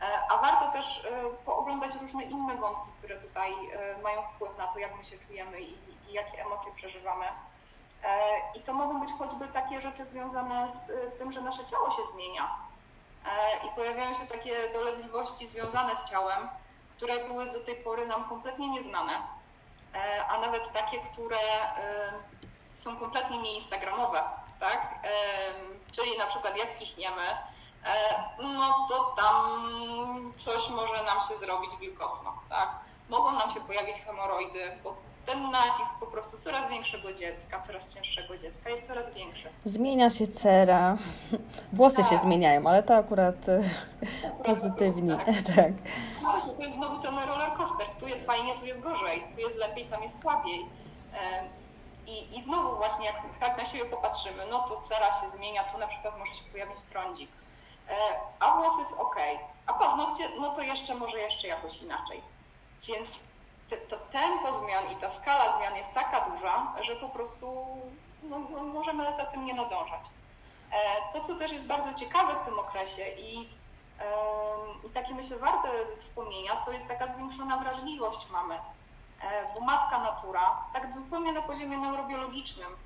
E, 0.00 0.32
a 0.32 0.38
warto 0.38 0.72
też 0.72 1.04
e, 1.04 1.24
pooglądać 1.44 1.94
różne 2.00 2.22
inne 2.22 2.56
wątki, 2.56 2.88
które 2.98 3.16
tutaj 3.16 3.52
e, 3.52 4.02
mają 4.02 4.22
wpływ 4.22 4.58
na 4.58 4.66
to, 4.66 4.78
jak 4.78 4.96
my 4.96 5.04
się 5.04 5.18
czujemy 5.18 5.60
i, 5.60 5.74
i 6.08 6.12
jakie 6.12 6.44
emocje 6.46 6.72
przeżywamy. 6.74 7.26
I 8.54 8.60
to 8.60 8.72
mogą 8.72 9.00
być 9.00 9.10
choćby 9.18 9.48
takie 9.48 9.80
rzeczy 9.80 10.04
związane 10.04 10.68
z 10.68 11.18
tym, 11.18 11.32
że 11.32 11.40
nasze 11.40 11.66
ciało 11.66 11.90
się 11.90 12.02
zmienia 12.14 12.48
i 13.66 13.74
pojawiają 13.76 14.18
się 14.18 14.26
takie 14.26 14.72
dolegliwości 14.72 15.46
związane 15.46 15.96
z 15.96 16.10
ciałem, 16.10 16.48
które 16.96 17.24
były 17.24 17.52
do 17.52 17.60
tej 17.60 17.76
pory 17.76 18.06
nam 18.06 18.28
kompletnie 18.28 18.68
nieznane, 18.68 19.22
a 20.28 20.40
nawet 20.40 20.72
takie, 20.72 20.98
które 21.12 21.38
są 22.74 22.96
kompletnie 22.96 23.38
nieinstagramowe, 23.38 24.22
tak? 24.60 24.94
Czyli 25.92 26.18
na 26.18 26.26
przykład 26.26 26.56
jak 26.56 26.78
kichniemy, 26.78 27.22
E, 27.84 28.24
no 28.38 28.86
to 28.88 29.14
tam 29.16 30.32
coś 30.44 30.68
może 30.68 31.04
nam 31.04 31.20
się 31.28 31.36
zrobić 31.36 31.70
wilgotno, 31.80 32.34
tak? 32.48 32.68
Mogą 33.08 33.32
nam 33.32 33.50
się 33.50 33.60
pojawić 33.60 33.96
hemoroidy, 33.96 34.78
bo 34.84 34.96
ten 35.30 35.50
nacisk 35.50 35.90
po 36.00 36.06
prostu 36.06 36.38
coraz 36.44 36.70
większego 36.70 37.12
dziecka, 37.12 37.62
coraz 37.66 37.94
cięższego 37.94 38.38
dziecka 38.38 38.70
jest 38.70 38.86
coraz 38.86 39.14
większy. 39.14 39.48
Zmienia 39.64 40.10
się 40.10 40.26
cera, 40.26 40.96
włosy 41.72 41.96
tak. 41.96 42.10
się 42.10 42.18
zmieniają, 42.18 42.66
ale 42.66 42.82
to 42.82 42.96
akurat, 42.96 43.48
e, 43.48 43.62
pozytywnie. 44.44 45.16
Tak. 45.16 45.56
tak. 45.56 45.72
No 46.22 46.30
właśnie, 46.30 46.52
to 46.52 46.62
jest 46.62 46.74
znowu 46.74 47.02
ten 47.02 47.18
roller 47.18 47.52
coaster. 47.52 47.86
Tu 48.00 48.08
jest 48.08 48.26
fajnie, 48.26 48.54
tu 48.54 48.66
jest 48.66 48.80
gorzej, 48.80 49.24
tu 49.34 49.40
jest 49.40 49.56
lepiej, 49.56 49.84
tam 49.84 50.02
jest 50.02 50.20
słabiej. 50.20 50.66
I, 52.06 52.38
I 52.38 52.42
znowu 52.42 52.76
właśnie, 52.76 53.06
jak 53.06 53.16
tak 53.40 53.58
na 53.58 53.64
siebie 53.64 53.84
popatrzymy, 53.84 54.46
no 54.50 54.68
to 54.68 54.82
cera 54.88 55.20
się 55.20 55.28
zmienia, 55.28 55.64
tu 55.64 55.78
na 55.78 55.86
przykład 55.86 56.18
może 56.18 56.34
się 56.34 56.44
pojawić 56.52 56.78
trądzik, 56.92 57.30
e, 57.88 57.94
a 58.40 58.56
włos 58.56 58.78
jest 58.78 58.92
ok, 58.92 59.16
a 59.66 59.72
paznokcie, 59.72 60.28
no 60.40 60.54
to 60.54 60.62
jeszcze 60.62 60.94
może 60.94 61.18
jeszcze 61.18 61.48
jakoś 61.48 61.82
inaczej. 61.82 62.20
Więc 62.88 63.08
to 63.76 63.96
tempo 63.96 64.60
zmian 64.60 64.92
i 64.92 64.96
ta 64.96 65.10
skala 65.10 65.58
zmian 65.58 65.76
jest 65.76 65.92
taka 65.94 66.30
duża, 66.30 66.72
że 66.82 66.96
po 66.96 67.08
prostu 67.08 67.66
no, 68.22 68.38
no, 68.38 68.64
możemy 68.64 69.16
za 69.16 69.26
tym 69.26 69.44
nie 69.44 69.54
nadążać. 69.54 70.02
E, 70.72 70.76
to, 71.12 71.26
co 71.26 71.34
też 71.34 71.52
jest 71.52 71.66
bardzo 71.66 71.94
ciekawe 71.94 72.34
w 72.42 72.44
tym 72.44 72.58
okresie 72.58 73.08
i, 73.08 73.48
i 74.86 74.90
takie 74.94 75.14
myślę 75.14 75.36
warte 75.36 75.68
wspomnienia, 76.00 76.56
to 76.56 76.72
jest 76.72 76.88
taka 76.88 77.14
zwiększona 77.14 77.56
wrażliwość 77.58 78.30
mamy 78.32 78.58
E, 79.22 79.54
bo 79.54 79.60
matka 79.60 79.98
natura, 79.98 80.64
tak 80.72 80.94
zupełnie 80.94 81.32
na 81.32 81.42
poziomie 81.42 81.78
neurobiologicznym, 81.78 82.76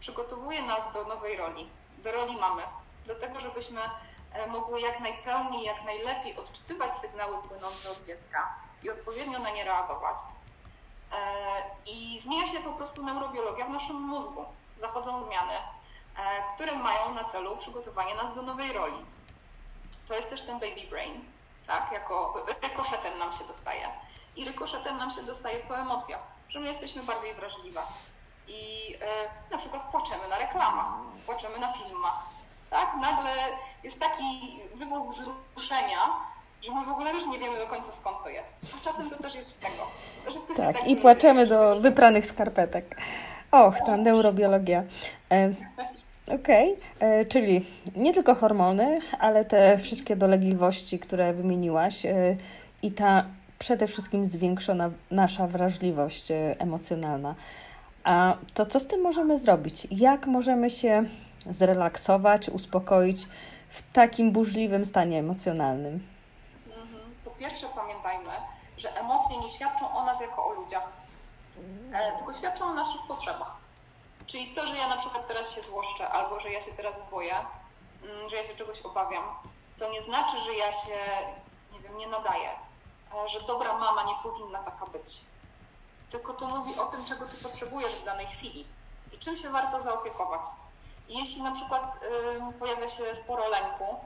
przygotowuje 0.00 0.62
nas 0.62 0.92
do 0.94 1.04
nowej 1.04 1.36
roli, 1.36 1.68
do 1.98 2.12
roli 2.12 2.36
mamy, 2.36 2.62
do 3.06 3.14
tego, 3.14 3.40
żebyśmy 3.40 3.80
e, 4.32 4.46
mogły 4.46 4.80
jak 4.80 5.00
najpełniej, 5.00 5.64
jak 5.64 5.84
najlepiej 5.84 6.36
odczytywać 6.36 6.90
sygnały 7.00 7.42
płynące 7.42 7.90
od 7.90 8.04
dziecka 8.04 8.54
i 8.82 8.90
odpowiednio 8.90 9.38
na 9.38 9.50
nie 9.50 9.64
reagować. 9.64 10.16
E, 11.14 11.62
I 11.86 12.20
zmienia 12.24 12.52
się 12.52 12.60
po 12.60 12.72
prostu 12.72 13.02
neurobiologia 13.02 13.64
w 13.66 13.70
naszym 13.70 13.96
mózgu. 13.96 14.44
Zachodzą 14.80 15.24
zmiany, 15.24 15.54
które 16.54 16.74
mają 16.74 17.14
na 17.14 17.24
celu 17.24 17.56
przygotowanie 17.56 18.14
nas 18.14 18.34
do 18.34 18.42
nowej 18.42 18.72
roli. 18.72 19.04
To 20.08 20.14
jest 20.14 20.30
też 20.30 20.42
ten 20.42 20.60
baby 20.60 20.86
brain, 20.90 21.24
tak, 21.66 21.92
jako 21.92 22.44
rykoszetem 22.62 23.18
nam 23.18 23.32
się 23.32 23.44
dostaje 23.44 23.88
i 24.36 24.44
rykoszetem 24.44 24.96
nam 24.96 25.10
się 25.10 25.22
dostaje 25.22 25.58
po 25.58 25.78
emocjach, 25.78 26.20
że 26.48 26.60
my 26.60 26.68
jesteśmy 26.68 27.02
bardziej 27.02 27.34
wrażliwe. 27.34 27.80
I 28.48 28.94
e, 29.00 29.50
na 29.50 29.58
przykład 29.58 29.82
płaczemy 29.82 30.28
na 30.28 30.38
reklamach, 30.38 30.86
płaczemy 31.26 31.58
na 31.58 31.72
filmach. 31.72 32.26
Tak? 32.70 32.96
Nagle 33.00 33.32
jest 33.82 34.00
taki 34.00 34.60
wybuch 34.74 35.14
wzruszenia, 35.14 36.08
że 36.64 36.74
my 36.74 36.84
w 36.84 36.88
ogóle 36.88 37.12
już 37.12 37.26
nie 37.26 37.38
wiemy 37.38 37.58
do 37.58 37.66
końca 37.66 37.86
skąd 38.00 38.16
to 38.22 38.28
jest. 38.28 38.48
A 38.80 38.84
czasem 38.84 39.10
to 39.10 39.22
też 39.22 39.34
jest 39.34 39.50
z 39.50 39.58
tego. 39.58 39.86
Że 40.32 40.54
tak, 40.56 40.76
tak, 40.76 40.88
i 40.88 40.96
płaczemy 40.96 41.46
do 41.46 41.80
wypranych 41.80 42.26
skarpetek. 42.26 42.96
Och, 43.50 43.74
ta 43.86 43.96
neurobiologia. 43.96 44.82
E, 45.30 45.54
Okej, 46.26 46.76
okay. 46.96 47.08
E, 47.08 47.24
czyli 47.24 47.66
nie 47.96 48.14
tylko 48.14 48.34
hormony, 48.34 48.98
ale 49.18 49.44
te 49.44 49.78
wszystkie 49.78 50.16
dolegliwości, 50.16 50.98
które 50.98 51.32
wymieniłaś 51.32 52.06
e, 52.06 52.36
i 52.82 52.92
ta 52.92 53.24
przede 53.58 53.86
wszystkim 53.86 54.26
zwiększona 54.26 54.90
nasza 55.10 55.46
wrażliwość 55.46 56.32
emocjonalna. 56.58 57.34
A 58.04 58.36
to 58.54 58.66
co 58.66 58.80
z 58.80 58.86
tym 58.86 59.00
możemy 59.00 59.38
zrobić? 59.38 59.88
Jak 59.90 60.26
możemy 60.26 60.70
się 60.70 61.04
zrelaksować, 61.50 62.48
uspokoić 62.48 63.26
w 63.70 63.92
takim 63.92 64.32
burzliwym 64.32 64.86
stanie 64.86 65.18
emocjonalnym? 65.18 66.13
Pierwsze 67.38 67.68
pamiętajmy, 67.68 68.32
że 68.76 68.96
emocje 68.96 69.36
nie 69.36 69.50
świadczą 69.50 69.96
o 69.96 70.04
nas 70.04 70.20
jako 70.20 70.46
o 70.46 70.52
ludziach, 70.52 70.92
e, 71.92 72.16
tylko 72.16 72.34
świadczą 72.34 72.64
o 72.64 72.74
naszych 72.74 73.02
potrzebach. 73.08 73.56
Czyli 74.26 74.54
to, 74.54 74.66
że 74.66 74.76
ja 74.76 74.88
na 74.88 74.96
przykład 74.96 75.28
teraz 75.28 75.50
się 75.50 75.62
złoszczę, 75.62 76.08
albo 76.08 76.40
że 76.40 76.52
ja 76.52 76.64
się 76.64 76.72
teraz 76.72 76.94
boję, 77.10 77.36
mm, 78.02 78.30
że 78.30 78.36
ja 78.36 78.46
się 78.46 78.56
czegoś 78.56 78.80
obawiam, 78.80 79.24
to 79.78 79.90
nie 79.90 80.02
znaczy, 80.02 80.40
że 80.44 80.54
ja 80.54 80.72
się, 80.72 80.98
nie 81.72 81.80
wiem, 81.80 81.98
nie 81.98 82.06
nadaję 82.06 82.50
że 83.26 83.40
dobra 83.40 83.78
mama 83.78 84.02
nie 84.02 84.14
powinna 84.22 84.62
taka 84.62 84.86
być. 84.86 85.20
Tylko 86.10 86.34
to 86.34 86.46
mówi 86.46 86.78
o 86.78 86.86
tym, 86.86 87.04
czego 87.04 87.26
ty 87.26 87.36
potrzebujesz 87.36 87.92
w 87.92 88.04
danej 88.04 88.26
chwili 88.26 88.66
i 89.12 89.18
czym 89.18 89.36
się 89.36 89.50
warto 89.50 89.82
zaopiekować. 89.82 90.40
Jeśli 91.08 91.42
na 91.42 91.52
przykład 91.52 92.06
pojawia 92.58 92.88
się 92.88 93.14
sporo 93.14 93.48
lęku, 93.48 93.96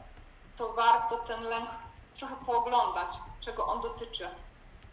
to 0.56 0.72
warto 0.72 1.16
ten 1.16 1.42
lęk 1.42 1.70
trochę 2.18 2.36
pooglądać, 2.46 3.08
czego 3.40 3.66
on 3.66 3.80
dotyczy. 3.80 4.30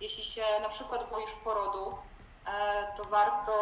Jeśli 0.01 0.25
się 0.25 0.45
na 0.61 0.69
przykład 0.69 1.09
boisz 1.09 1.31
porodu, 1.43 1.89
y, 1.89 2.97
to 2.97 3.03
warto 3.03 3.53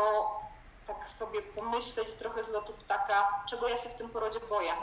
tak 0.87 1.09
sobie 1.19 1.41
pomyśleć 1.41 2.11
trochę 2.11 2.43
z 2.43 2.47
lotu 2.47 2.73
ptaka, 2.73 3.43
czego 3.49 3.67
ja 3.67 3.77
się 3.77 3.89
w 3.89 3.95
tym 3.95 4.09
porodzie 4.09 4.39
boję. 4.39 4.73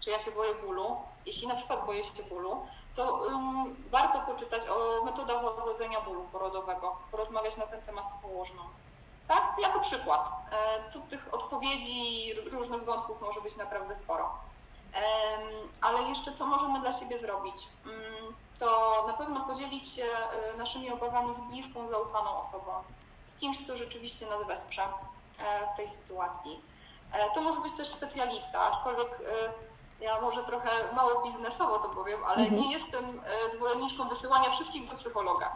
Czy 0.00 0.10
ja 0.10 0.18
się 0.18 0.30
boję 0.30 0.54
bólu? 0.54 0.96
Jeśli 1.26 1.46
na 1.46 1.56
przykład 1.56 1.86
boję 1.86 2.04
się 2.04 2.22
bólu, 2.22 2.66
to 2.96 3.14
um, 3.14 3.76
warto 3.90 4.32
poczytać 4.32 4.62
o 4.68 5.04
metodach 5.04 5.44
łagodzenia 5.44 6.00
bólu 6.00 6.24
porodowego, 6.32 6.96
porozmawiać 7.10 7.56
na 7.56 7.66
ten 7.66 7.82
temat 7.82 8.04
z 8.18 8.22
położną. 8.22 8.62
Tak? 9.28 9.54
Jako 9.58 9.80
przykład. 9.80 10.28
E, 10.52 10.90
tu 10.92 11.00
tych 11.00 11.34
odpowiedzi 11.34 12.34
różnych 12.34 12.84
wątków 12.84 13.20
może 13.20 13.40
być 13.40 13.56
naprawdę 13.56 13.96
sporo. 13.96 14.30
Ale 15.80 16.02
jeszcze 16.02 16.32
co 16.32 16.46
możemy 16.46 16.80
dla 16.80 16.92
siebie 16.92 17.18
zrobić? 17.18 17.56
Um, 17.86 18.34
to 18.58 19.04
na 19.06 19.12
pewno 19.12 19.40
podzielić 19.40 19.88
się 19.88 20.04
e, 20.04 20.56
naszymi 20.58 20.90
obawami 20.90 21.34
z 21.34 21.40
bliską, 21.40 21.88
zaufaną 21.88 22.30
osobą, 22.30 22.72
z 23.36 23.40
kimś, 23.40 23.58
kto 23.64 23.76
rzeczywiście 23.76 24.26
nas 24.26 24.46
wesprze 24.46 24.82
e, 24.82 25.74
w 25.74 25.76
tej 25.76 25.88
sytuacji. 25.88 26.60
E, 27.12 27.34
to 27.34 27.40
może 27.40 27.60
być 27.60 27.72
też 27.76 27.88
specjalista, 27.88 28.60
aczkolwiek 28.60 29.08
ja 30.00 30.20
może 30.20 30.44
trochę 30.44 30.70
mało 30.94 31.22
biznesowo 31.22 31.78
to 31.78 31.88
powiem, 31.88 32.24
ale 32.24 32.36
mhm. 32.36 32.62
nie 32.62 32.72
jestem 32.72 33.20
zwolenniczką 33.54 34.08
wysyłania 34.08 34.50
wszystkich 34.50 34.90
do 34.90 34.96
psychologa. 34.96 35.52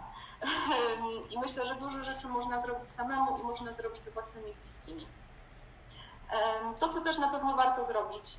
I 1.31 1.39
myślę, 1.39 1.67
że 1.67 1.75
dużo 1.75 2.05
rzeczy 2.05 2.29
można 2.29 2.63
zrobić 2.63 2.91
samemu 2.97 3.39
i 3.39 3.43
można 3.43 3.73
zrobić 3.73 4.05
z 4.05 4.09
własnymi 4.09 4.53
bliskimi. 4.53 5.07
To, 6.81 6.89
co 6.89 7.01
też 7.01 7.19
na 7.19 7.29
pewno 7.29 7.57
warto 7.57 7.85
zrobić, 7.85 8.39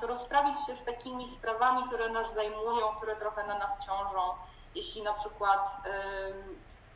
to 0.00 0.06
rozprawić 0.06 0.66
się 0.66 0.74
z 0.74 0.84
takimi 0.84 1.28
sprawami, 1.28 1.84
które 1.86 2.08
nas 2.08 2.34
zajmują, 2.34 2.88
które 2.88 3.16
trochę 3.16 3.46
na 3.46 3.58
nas 3.58 3.86
ciążą. 3.86 4.34
Jeśli 4.74 5.02
na 5.02 5.12
przykład 5.12 5.76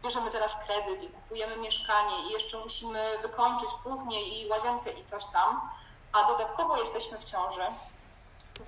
bierzemy 0.03 0.31
teraz 0.31 0.53
kredyt 0.67 1.03
i 1.03 1.09
kupujemy 1.09 1.57
mieszkanie 1.57 2.23
i 2.29 2.33
jeszcze 2.33 2.59
musimy 2.59 3.19
wykończyć 3.23 3.69
kuchnię 3.85 4.23
i 4.23 4.49
łazienkę 4.49 4.93
i 4.93 5.05
coś 5.11 5.25
tam, 5.33 5.71
a 6.13 6.25
dodatkowo 6.25 6.77
jesteśmy 6.77 7.19
w 7.19 7.25
ciąży, 7.25 7.67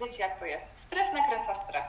wiecie 0.00 0.18
jak 0.18 0.38
to 0.38 0.44
jest. 0.44 0.66
Stres 0.86 1.14
nakręca 1.14 1.64
stres. 1.64 1.84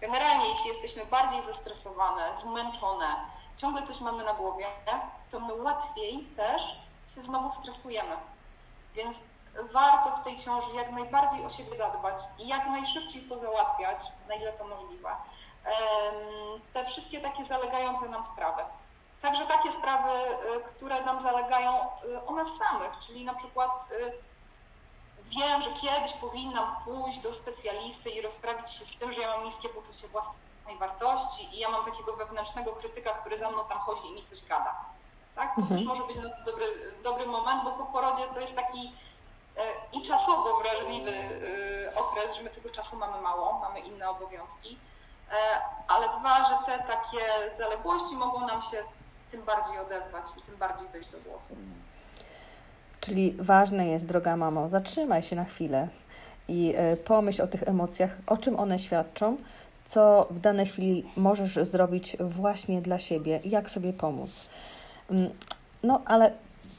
Generalnie 0.00 0.48
jeśli 0.48 0.68
jesteśmy 0.68 1.06
bardziej 1.06 1.42
zestresowane, 1.42 2.22
zmęczone, 2.42 3.16
ciągle 3.56 3.86
coś 3.86 4.00
mamy 4.00 4.24
na 4.24 4.34
głowie, 4.34 4.66
to 5.30 5.40
my 5.40 5.54
łatwiej 5.54 6.24
też 6.36 6.62
się 7.14 7.22
znowu 7.22 7.62
stresujemy. 7.62 8.16
Więc 8.98 9.16
warto 9.72 10.16
w 10.16 10.24
tej 10.24 10.38
ciąży 10.38 10.76
jak 10.76 10.92
najbardziej 10.92 11.46
o 11.46 11.50
siebie 11.50 11.76
zadbać 11.76 12.22
i 12.38 12.48
jak 12.48 12.66
najszybciej 12.66 13.22
pozałatwiać, 13.22 13.98
na 14.28 14.34
ile 14.34 14.52
to 14.52 14.64
możliwe, 14.64 15.10
te 16.72 16.84
wszystkie 16.84 17.20
takie 17.20 17.44
zalegające 17.44 18.08
nam 18.08 18.24
sprawy. 18.32 18.62
Także 19.22 19.46
takie 19.46 19.72
sprawy, 19.72 20.10
y, 20.10 20.74
które 20.76 21.04
nam 21.04 21.22
zalegają 21.22 21.72
y, 22.04 22.26
o 22.26 22.32
nas 22.32 22.48
samych, 22.58 22.92
czyli 23.06 23.24
na 23.24 23.34
przykład 23.34 23.70
y, 23.92 24.12
wiem, 25.24 25.62
że 25.62 25.70
kiedyś 25.70 26.12
powinnam 26.12 26.76
pójść 26.84 27.18
do 27.18 27.32
specjalisty 27.32 28.10
i 28.10 28.22
rozprawić 28.22 28.70
się 28.70 28.84
z 28.84 28.98
tym, 28.98 29.12
że 29.12 29.20
ja 29.20 29.36
mam 29.36 29.44
niskie 29.44 29.68
poczucie 29.68 30.08
własnej 30.08 30.78
wartości 30.78 31.56
i 31.56 31.58
ja 31.58 31.70
mam 31.70 31.84
takiego 31.84 32.16
wewnętrznego 32.16 32.72
krytyka, 32.72 33.10
który 33.10 33.38
za 33.38 33.50
mną 33.50 33.64
tam 33.68 33.78
chodzi 33.78 34.08
i 34.08 34.12
mi 34.12 34.26
coś 34.26 34.44
gada. 34.44 34.74
Tak? 35.38 35.54
To 35.54 35.60
mhm. 35.60 35.78
też 35.78 35.88
może 35.88 36.02
być 36.06 36.16
na 36.16 36.30
to 36.30 36.44
dobry, 36.50 36.66
dobry 37.02 37.26
moment, 37.26 37.64
bo 37.64 37.70
po 37.70 37.84
porodzie 37.84 38.22
to 38.34 38.40
jest 38.40 38.54
taki 38.54 38.92
e, 39.56 39.62
i 39.92 40.02
czasowo 40.02 40.58
wrażliwy 40.62 41.12
e, 41.12 41.94
okres, 41.94 42.36
że 42.36 42.42
my 42.42 42.50
tego 42.50 42.68
czasu 42.70 42.96
mamy 42.96 43.20
mało, 43.20 43.60
mamy 43.60 43.80
inne 43.80 44.10
obowiązki, 44.10 44.78
e, 45.30 45.34
ale 45.88 46.06
dwa, 46.20 46.48
że 46.48 46.54
te 46.66 46.84
takie 46.84 47.24
zaległości 47.58 48.14
mogą 48.16 48.46
nam 48.46 48.62
się 48.62 48.76
tym 49.30 49.42
bardziej 49.42 49.78
odezwać 49.78 50.24
i 50.38 50.42
tym 50.42 50.56
bardziej 50.56 50.88
wejść 50.88 51.10
do 51.10 51.18
głosu. 51.18 51.54
Czyli 53.00 53.34
ważne 53.38 53.88
jest, 53.88 54.06
droga 54.06 54.36
mamo, 54.36 54.68
zatrzymaj 54.68 55.22
się 55.22 55.36
na 55.36 55.44
chwilę 55.44 55.88
i 56.48 56.74
pomyśl 57.04 57.42
o 57.42 57.46
tych 57.46 57.62
emocjach, 57.68 58.10
o 58.26 58.36
czym 58.36 58.60
one 58.60 58.78
świadczą, 58.78 59.36
co 59.86 60.26
w 60.30 60.38
danej 60.40 60.66
chwili 60.66 61.04
możesz 61.16 61.54
zrobić 61.54 62.16
właśnie 62.20 62.82
dla 62.82 62.98
siebie, 62.98 63.40
jak 63.44 63.70
sobie 63.70 63.92
pomóc. 63.92 64.48
Mm, 65.10 65.30
no, 65.82 66.02
ale 66.04 66.32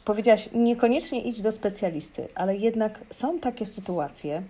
powiedziałaś, 0.06 0.50
niekoniecznie 0.54 1.22
idź 1.22 1.42
do 1.42 1.52
specjalisty, 1.52 2.28
ale 2.36 2.56
jednak 2.56 3.00
są 3.10 3.40
takie 3.40 3.66
sytuacje, 3.66 4.44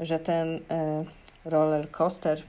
że 0.00 0.18
ten 0.18 0.60
e, 0.70 1.04
roller 1.44 1.90
coaster 1.90 2.42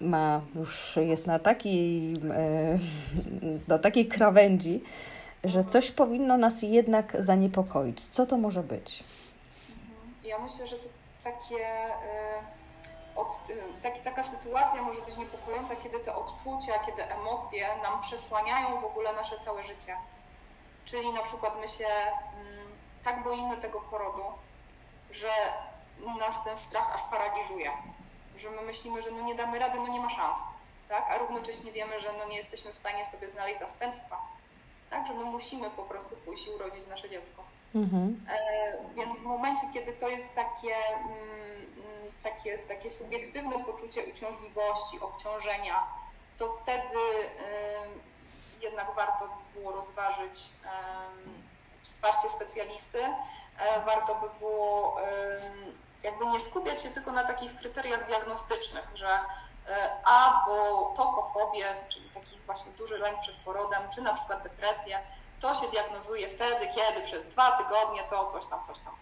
ma 0.00 0.40
już 0.54 0.96
jest 0.96 1.26
na 1.26 1.38
takiej, 1.38 2.14
e, 2.14 2.78
do 3.68 3.78
takiej 3.78 4.06
krawędzi, 4.06 4.80
że 5.44 5.64
coś 5.64 5.90
powinno 5.90 6.38
nas 6.38 6.62
jednak 6.62 7.16
zaniepokoić. 7.18 8.04
Co 8.04 8.26
to 8.26 8.36
może 8.36 8.62
być? 8.62 9.04
Mhm. 9.70 10.14
Ja 10.24 10.38
myślę, 10.38 10.66
że 10.66 10.76
to 10.76 10.88
takie, 11.24 11.56
y, 11.56 12.59
taki, 13.82 14.00
taka 14.00 14.22
sytuacja 14.22 14.82
może 14.82 15.00
być 15.00 15.16
niepokojąca, 15.16 15.76
kiedy 15.76 16.00
te 16.00 16.14
odczucia, 16.14 16.78
kiedy 16.86 17.04
emocje 17.04 17.68
nam 17.82 18.02
przesłaniają 18.02 18.80
w 18.80 18.84
ogóle 18.84 19.12
nasze 19.12 19.40
całe 19.44 19.64
życie. 19.64 19.96
Czyli 20.84 21.12
na 21.12 21.22
przykład 21.22 21.60
my 21.60 21.68
się 21.68 21.86
mm, 21.86 22.70
tak 23.04 23.22
boimy 23.22 23.56
tego 23.56 23.80
porodu, 23.80 24.24
że 25.10 25.30
nas 26.18 26.34
ten 26.44 26.56
strach 26.56 26.94
aż 26.94 27.02
paraliżuje. 27.02 27.70
Że 28.36 28.50
my 28.50 28.62
myślimy, 28.62 29.02
że 29.02 29.10
no 29.10 29.22
nie 29.22 29.34
damy 29.34 29.58
rady, 29.58 29.78
no 29.78 29.88
nie 29.88 30.00
ma 30.00 30.10
szans. 30.10 30.38
Tak? 30.88 31.04
A 31.10 31.18
równocześnie 31.18 31.72
wiemy, 31.72 32.00
że 32.00 32.12
no 32.18 32.28
nie 32.28 32.36
jesteśmy 32.36 32.72
w 32.72 32.78
stanie 32.78 33.06
sobie 33.12 33.30
znaleźć 33.30 33.60
zastępstwa. 33.60 34.16
Tak? 34.90 35.06
Że 35.06 35.14
my 35.14 35.24
musimy 35.24 35.70
po 35.70 35.82
prostu 35.82 36.16
pójść 36.16 36.46
i 36.46 36.50
urodzić 36.50 36.86
nasze 36.86 37.10
dziecko. 37.10 37.42
Mhm. 37.74 38.26
E, 38.28 38.94
więc 38.94 39.18
w 39.18 39.22
momencie, 39.22 39.62
kiedy 39.74 39.92
to 39.92 40.08
jest 40.08 40.34
takie, 40.34 40.76
mm, 40.76 41.60
takie, 42.22 42.58
takie 42.58 42.90
subiektywne 42.90 43.64
poczucie 43.64 44.04
uciążliwości, 44.04 45.00
obciążenia, 45.00 45.86
to 46.38 46.58
wtedy 46.62 46.98
jednak 48.60 48.94
warto 48.94 49.28
było 49.54 49.72
rozważyć 49.72 50.40
wsparcie 51.82 52.28
specjalisty. 52.28 53.04
E, 53.58 53.80
warto 53.84 54.14
by 54.14 54.38
było 54.38 54.96
jakby 56.02 56.26
nie 56.26 56.40
skupiać 56.40 56.82
się 56.82 56.90
tylko 56.90 57.12
na 57.12 57.24
takich 57.24 57.56
kryteriach 57.56 58.06
diagnostycznych, 58.06 58.88
że 58.94 59.08
e, 59.68 60.04
albo 60.04 60.84
tokofobię, 60.96 61.74
czyli 61.88 62.10
taki 62.10 62.38
właśnie 62.46 62.72
duży 62.72 62.98
lęk 62.98 63.20
przed 63.20 63.36
porodem, 63.36 63.82
czy 63.94 64.02
na 64.02 64.14
przykład 64.14 64.42
depresję, 64.42 64.98
to 65.40 65.54
się 65.54 65.68
diagnozuje 65.68 66.28
wtedy, 66.28 66.68
kiedy 66.74 67.06
przez 67.06 67.26
dwa 67.26 67.52
tygodnie 67.52 68.02
to 68.10 68.30
coś 68.32 68.46
tam, 68.46 68.64
coś 68.66 68.78
tam. 68.78 68.94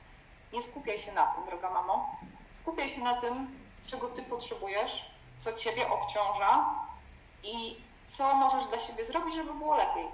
Nie 0.52 0.62
skupiaj 0.62 0.98
się 0.98 1.12
na 1.12 1.26
tym, 1.26 1.44
droga 1.46 1.70
mamo. 1.70 2.16
Skupiaj 2.60 2.90
się 2.90 3.00
na 3.00 3.20
tym, 3.20 3.60
czego 3.90 4.08
ty 4.08 4.22
potrzebujesz, 4.22 5.04
co 5.38 5.52
ciebie 5.52 5.90
obciąża 5.90 6.64
i 7.42 7.82
co 8.16 8.34
możesz 8.34 8.68
dla 8.68 8.78
siebie 8.78 9.04
zrobić, 9.04 9.34
żeby 9.34 9.54
było 9.54 9.76
lepiej. 9.76 10.06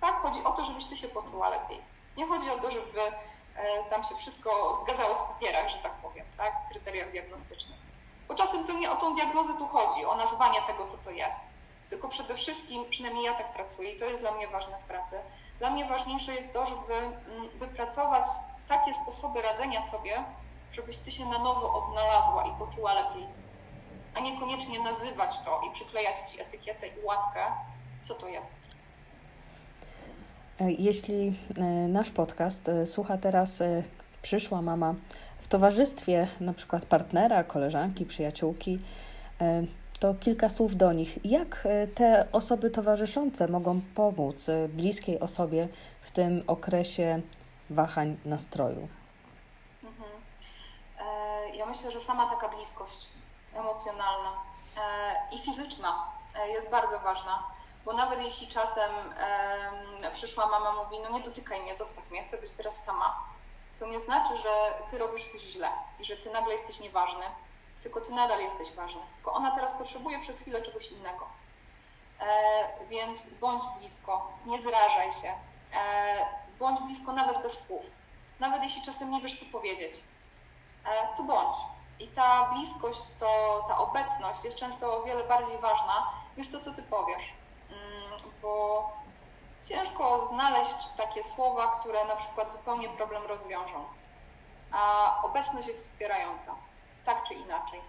Tak? 0.00 0.16
Chodzi 0.16 0.44
o 0.44 0.52
to, 0.52 0.64
żebyś 0.64 0.84
ty 0.84 0.96
się 0.96 1.08
poczuła 1.08 1.48
lepiej. 1.48 1.80
Nie 2.16 2.26
chodzi 2.26 2.50
o 2.50 2.58
to, 2.58 2.70
żeby 2.70 3.00
e, 3.56 3.84
tam 3.90 4.04
się 4.04 4.16
wszystko 4.16 4.80
zgadzało 4.82 5.14
w 5.14 5.28
papierach, 5.28 5.68
że 5.68 5.78
tak 5.78 5.92
powiem, 5.92 6.26
tak? 6.36 6.54
w 6.66 6.68
kryteriach 6.72 7.10
diagnostycznych. 7.10 7.78
Bo 8.28 8.34
czasem 8.34 8.66
to 8.66 8.72
nie 8.72 8.90
o 8.90 8.96
tą 8.96 9.14
diagnozę 9.14 9.54
tu 9.54 9.66
chodzi, 9.66 10.04
o 10.04 10.16
nazwanie 10.16 10.62
tego, 10.62 10.86
co 10.86 10.98
to 11.04 11.10
jest. 11.10 11.36
Tylko 11.90 12.08
przede 12.08 12.34
wszystkim, 12.34 12.84
przynajmniej 12.90 13.24
ja 13.24 13.34
tak 13.34 13.52
pracuję 13.52 13.92
i 13.92 13.98
to 13.98 14.04
jest 14.04 14.20
dla 14.20 14.32
mnie 14.32 14.48
ważne 14.48 14.78
w 14.78 14.84
pracy, 14.84 15.16
dla 15.58 15.70
mnie 15.70 15.84
ważniejsze 15.84 16.34
jest 16.34 16.52
to, 16.52 16.66
żeby 16.66 16.94
mm, 16.94 17.48
wypracować 17.54 18.24
takie 18.68 18.94
sposoby 18.94 19.42
radzenia 19.42 19.90
sobie, 19.90 20.24
żebyś 20.72 20.96
ty 20.96 21.10
się 21.10 21.24
na 21.24 21.38
nowo 21.38 21.84
odnalazła 21.84 22.44
i 22.46 22.58
poczuła 22.58 22.94
lepiej. 22.94 23.26
A 24.14 24.20
niekoniecznie 24.20 24.80
nazywać 24.80 25.30
to 25.44 25.60
i 25.70 25.74
przyklejać 25.74 26.16
ci 26.30 26.40
etykietę 26.40 26.86
i 26.86 27.04
łatkę, 27.04 27.40
co 28.08 28.14
to 28.14 28.28
jest. 28.28 28.62
E, 30.60 30.72
jeśli 30.72 31.34
e, 31.56 31.62
nasz 31.88 32.10
podcast 32.10 32.68
e, 32.68 32.86
słucha 32.86 33.18
teraz 33.18 33.62
przyszła 34.22 34.62
mama 34.62 34.94
w 35.40 35.48
towarzystwie 35.48 36.28
na 36.40 36.52
przykład 36.52 36.86
partnera, 36.86 37.44
koleżanki, 37.44 38.06
przyjaciółki, 38.06 38.78
to 40.00 40.14
kilka 40.14 40.48
słów 40.48 40.76
do 40.76 40.92
nich. 40.92 41.18
Jak 41.24 41.68
te 41.94 42.26
osoby 42.32 42.70
towarzyszące 42.70 43.48
mogą 43.48 43.80
pomóc 43.94 44.46
bliskiej 44.68 45.20
osobie 45.20 45.68
w 46.00 46.10
tym 46.10 46.42
okresie 46.46 47.20
wahań 47.70 48.16
nastroju? 48.24 48.88
Myślę, 51.72 51.90
że 51.90 52.00
sama 52.00 52.30
taka 52.30 52.48
bliskość 52.48 53.06
emocjonalna 53.54 54.32
i 55.30 55.38
fizyczna 55.38 56.04
jest 56.54 56.70
bardzo 56.70 56.98
ważna 56.98 57.42
bo 57.84 57.92
nawet 57.92 58.20
jeśli 58.22 58.48
czasem 58.48 58.90
e, 59.16 60.10
przyszła 60.12 60.46
mama 60.46 60.72
mówi, 60.72 60.96
no 61.02 61.18
nie 61.18 61.24
dotykaj 61.24 61.62
mnie, 61.62 61.76
zostaw 61.76 62.10
mnie, 62.10 62.24
chcę 62.24 62.38
być 62.38 62.52
teraz 62.52 62.84
sama, 62.86 63.20
to 63.80 63.86
nie 63.86 64.00
znaczy, 64.00 64.36
że 64.36 64.50
ty 64.90 64.98
robisz 64.98 65.32
coś 65.32 65.42
źle 65.42 65.68
i 66.00 66.04
że 66.04 66.16
ty 66.16 66.30
nagle 66.30 66.54
jesteś 66.54 66.80
nieważny, 66.80 67.24
tylko 67.82 68.00
ty 68.00 68.12
nadal 68.12 68.40
jesteś 68.40 68.72
ważny. 68.72 69.00
Tylko 69.14 69.32
ona 69.32 69.50
teraz 69.50 69.72
potrzebuje 69.72 70.20
przez 70.20 70.38
chwilę 70.38 70.62
czegoś 70.62 70.90
innego. 70.90 71.26
E, 72.20 72.86
więc 72.88 73.18
bądź 73.40 73.62
blisko, 73.78 74.32
nie 74.46 74.62
zrażaj 74.62 75.12
się. 75.12 75.34
E, 75.74 76.26
bądź 76.58 76.80
blisko 76.80 77.12
nawet 77.12 77.42
bez 77.42 77.52
słów. 77.66 77.82
Nawet 78.40 78.62
jeśli 78.62 78.82
czasem 78.82 79.10
nie 79.10 79.20
wiesz, 79.20 79.40
co 79.40 79.46
powiedzieć. 79.52 80.00
E, 80.84 81.16
tu 81.16 81.24
bądź. 81.24 81.56
I 81.98 82.08
ta 82.08 82.50
bliskość, 82.54 83.00
to, 83.20 83.64
ta 83.68 83.78
obecność 83.78 84.44
jest 84.44 84.56
często 84.56 84.96
o 84.96 85.02
wiele 85.02 85.24
bardziej 85.24 85.58
ważna 85.58 86.06
niż 86.36 86.50
to, 86.50 86.60
co 86.60 86.72
ty 86.72 86.82
powiesz 86.82 87.32
bo 88.42 88.90
ciężko 89.68 90.28
znaleźć 90.32 90.88
takie 90.96 91.24
słowa, 91.34 91.76
które 91.80 92.04
na 92.04 92.16
przykład 92.16 92.52
zupełnie 92.52 92.88
problem 92.88 93.26
rozwiążą. 93.26 93.84
A 94.72 95.14
obecność 95.22 95.68
jest 95.68 95.84
wspierająca, 95.84 96.54
tak 97.04 97.28
czy 97.28 97.34
inaczej. 97.34 97.80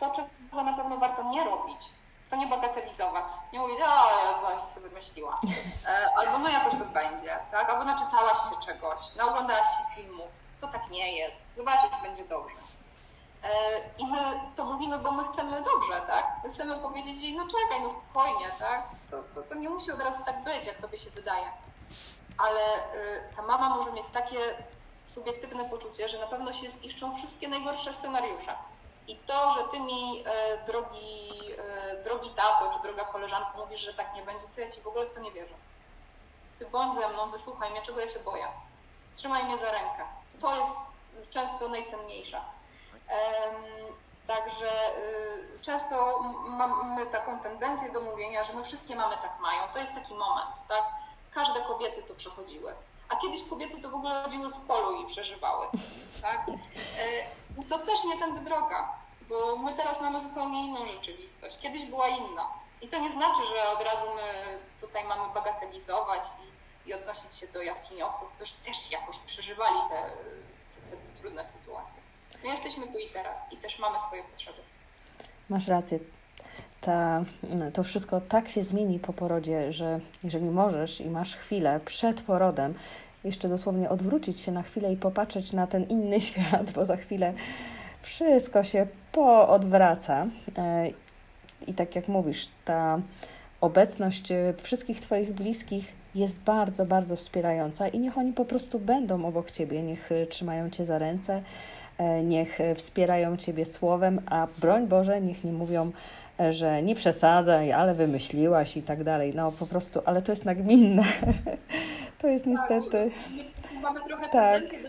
To, 0.00 0.10
czego 0.10 0.62
na 0.62 0.72
pewno 0.72 0.96
warto 0.96 1.22
nie 1.22 1.44
robić, 1.44 1.80
to 2.30 2.36
nie 2.36 2.46
bagatelizować. 2.46 3.24
Nie 3.52 3.58
mówić, 3.58 3.80
o, 3.80 4.24
ja 4.24 4.40
zaś 4.40 4.62
sobie 4.62 4.88
wymyśliła. 4.88 5.40
E, 5.86 6.08
albo 6.16 6.38
no 6.38 6.48
jakoś 6.48 6.72
to 6.72 6.84
będzie, 6.84 7.38
tak? 7.50 7.70
Albo 7.70 7.84
naczytałaś 7.84 8.38
się 8.38 8.66
czegoś, 8.66 9.14
naoglądałaś 9.16 9.66
się 9.66 9.94
filmów. 9.94 10.28
To 10.64 10.72
tak 10.72 10.90
nie 10.90 11.16
jest. 11.16 11.36
Zobaczyć 11.56 11.90
będzie 12.02 12.24
dobrze. 12.24 12.56
E, 13.42 13.50
I 13.98 14.06
my 14.06 14.40
to 14.56 14.64
mówimy, 14.64 14.98
bo 14.98 15.12
my 15.12 15.22
chcemy 15.32 15.50
dobrze, 15.50 16.00
tak? 16.06 16.26
My 16.44 16.52
chcemy 16.52 16.78
powiedzieć 16.78 17.22
jej, 17.22 17.34
no 17.36 17.44
czekaj, 17.44 17.80
no 17.82 17.90
spokojnie, 17.90 18.46
tak? 18.58 18.88
To, 19.10 19.22
to, 19.34 19.42
to 19.42 19.54
nie 19.54 19.68
musi 19.68 19.92
od 19.92 20.00
razu 20.00 20.18
tak 20.26 20.44
być, 20.44 20.64
jak 20.64 20.78
tobie 20.78 20.98
się 20.98 21.10
wydaje. 21.10 21.46
Ale 22.38 22.60
y, 22.76 23.36
ta 23.36 23.42
mama 23.42 23.68
może 23.68 23.92
mieć 23.92 24.06
takie 24.12 24.38
subiektywne 25.06 25.64
poczucie, 25.64 26.08
że 26.08 26.18
na 26.18 26.26
pewno 26.26 26.52
się 26.52 26.70
ziszczą 26.82 27.16
wszystkie 27.16 27.48
najgorsze 27.48 27.94
scenariusze. 27.94 28.54
I 29.08 29.16
to, 29.16 29.54
że 29.54 29.68
ty 29.70 29.80
mi, 29.80 30.24
e, 30.26 30.66
drogi, 30.66 31.30
e, 31.58 32.04
drogi 32.04 32.30
tato 32.30 32.74
czy 32.76 32.82
droga 32.82 33.04
koleżanko, 33.04 33.58
mówisz, 33.58 33.80
że 33.80 33.94
tak 33.94 34.14
nie 34.14 34.22
będzie, 34.22 34.44
to 34.54 34.60
ja 34.60 34.70
ci 34.70 34.80
w 34.80 34.86
ogóle 34.86 35.06
w 35.06 35.14
to 35.14 35.20
nie 35.20 35.32
wierzę. 35.32 35.54
Ty 36.58 36.66
bądź 36.66 37.00
ze 37.00 37.08
mną, 37.08 37.30
wysłuchaj 37.30 37.70
mnie, 37.70 37.82
czego 37.82 38.00
ja 38.00 38.08
się 38.08 38.20
boję. 38.20 38.46
Trzymaj 39.16 39.44
mnie 39.44 39.58
za 39.58 39.72
rękę. 39.72 40.04
To 40.40 40.56
jest 40.56 40.78
często 41.30 41.68
najcenniejsze. 41.68 42.40
Także 44.26 44.96
y, 44.98 45.60
często 45.62 46.20
mamy 46.46 47.06
taką 47.06 47.38
tendencję 47.40 47.92
do 47.92 48.00
mówienia, 48.00 48.44
że 48.44 48.52
my 48.52 48.64
wszystkie 48.64 48.96
mamy 48.96 49.16
tak 49.16 49.40
mają. 49.40 49.62
To 49.72 49.78
jest 49.78 49.94
taki 49.94 50.14
moment, 50.14 50.50
tak? 50.68 50.84
Każde 51.34 51.60
kobiety 51.60 52.02
to 52.02 52.14
przechodziły. 52.14 52.74
A 53.08 53.16
kiedyś 53.16 53.48
kobiety 53.50 53.82
to 53.82 53.90
w 53.90 53.94
ogóle 53.94 54.22
chodziły 54.22 54.48
w 54.48 54.66
polu 54.66 55.02
i 55.02 55.06
przeżywały, 55.06 55.66
tak? 56.22 56.46
E, 57.58 57.64
to 57.68 57.78
też 57.78 58.04
nie 58.04 58.18
tędy 58.18 58.40
droga, 58.40 58.92
bo 59.28 59.56
my 59.56 59.74
teraz 59.74 60.00
mamy 60.00 60.20
zupełnie 60.20 60.66
inną 60.66 60.86
rzeczywistość. 60.86 61.58
Kiedyś 61.58 61.84
była 61.84 62.08
inna. 62.08 62.48
I 62.82 62.88
to 62.88 62.98
nie 62.98 63.12
znaczy, 63.12 63.40
że 63.54 63.70
od 63.70 63.82
razu 63.82 64.04
my 64.14 64.58
tutaj 64.80 65.04
mamy 65.04 65.34
bagatelizować 65.34 66.22
i, 66.26 66.53
i 66.86 66.94
odnosić 66.94 67.34
się 67.34 67.46
do 67.46 67.62
jaskiniowców, 67.62 68.28
którzy 68.36 68.54
też 68.64 68.90
jakoś 68.90 69.16
przeżywali 69.26 69.76
te, 69.90 69.96
te, 70.90 70.96
te 70.96 71.20
trudne 71.20 71.44
sytuacje. 71.44 72.00
My 72.44 72.48
jesteśmy 72.48 72.86
tu 72.86 72.98
i 72.98 73.10
teraz 73.12 73.36
i 73.52 73.56
też 73.56 73.78
mamy 73.78 73.98
swoje 74.06 74.22
potrzeby. 74.22 74.58
Masz 75.48 75.68
rację. 75.68 75.98
Ta, 76.80 77.24
to 77.74 77.84
wszystko 77.84 78.20
tak 78.20 78.48
się 78.48 78.64
zmieni 78.64 78.98
po 78.98 79.12
porodzie, 79.12 79.72
że 79.72 80.00
jeżeli 80.24 80.44
możesz 80.44 81.00
i 81.00 81.10
masz 81.10 81.36
chwilę 81.36 81.80
przed 81.84 82.22
porodem, 82.22 82.74
jeszcze 83.24 83.48
dosłownie 83.48 83.90
odwrócić 83.90 84.40
się 84.40 84.52
na 84.52 84.62
chwilę 84.62 84.92
i 84.92 84.96
popatrzeć 84.96 85.52
na 85.52 85.66
ten 85.66 85.88
inny 85.88 86.20
świat, 86.30 86.70
bo 86.70 86.84
za 86.84 86.96
chwilę 86.96 87.34
wszystko 88.02 88.64
się 88.64 88.86
poodwraca. 89.12 90.26
E, 90.58 90.88
I 91.66 91.74
tak 91.74 91.96
jak 91.96 92.08
mówisz, 92.08 92.48
ta 92.64 93.00
obecność 93.60 94.32
e, 94.32 94.54
wszystkich 94.62 95.00
Twoich 95.00 95.32
bliskich 95.32 96.03
jest 96.14 96.38
bardzo, 96.38 96.86
bardzo 96.86 97.16
wspierająca 97.16 97.88
i 97.88 97.98
niech 97.98 98.18
oni 98.18 98.32
po 98.32 98.44
prostu 98.44 98.78
będą 98.78 99.24
obok 99.24 99.50
Ciebie, 99.50 99.82
niech 99.82 100.12
e, 100.12 100.26
trzymają 100.26 100.70
Cię 100.70 100.84
za 100.84 100.98
ręce, 100.98 101.42
E, 101.98 102.22
niech 102.22 102.58
wspierają 102.74 103.36
Ciebie 103.36 103.64
słowem, 103.64 104.20
a 104.30 104.46
broń 104.58 104.86
Boże, 104.86 105.20
niech 105.20 105.44
nie 105.44 105.52
mówią, 105.52 105.90
e, 106.40 106.52
że 106.52 106.82
nie 106.82 106.94
przesadzaj, 106.94 107.72
ale 107.72 107.94
wymyśliłaś 107.94 108.76
i 108.76 108.82
tak 108.82 109.04
dalej. 109.04 109.32
No 109.34 109.52
po 109.52 109.66
prostu, 109.66 110.00
ale 110.04 110.22
to 110.22 110.32
jest 110.32 110.44
nagminne. 110.44 111.04
To 112.18 112.28
jest 112.28 112.46
niestety. 112.46 113.10
Tak, 113.62 113.82
mamy 113.82 114.00
trochę 114.06 114.28
tak. 114.28 114.62
do 114.62 114.88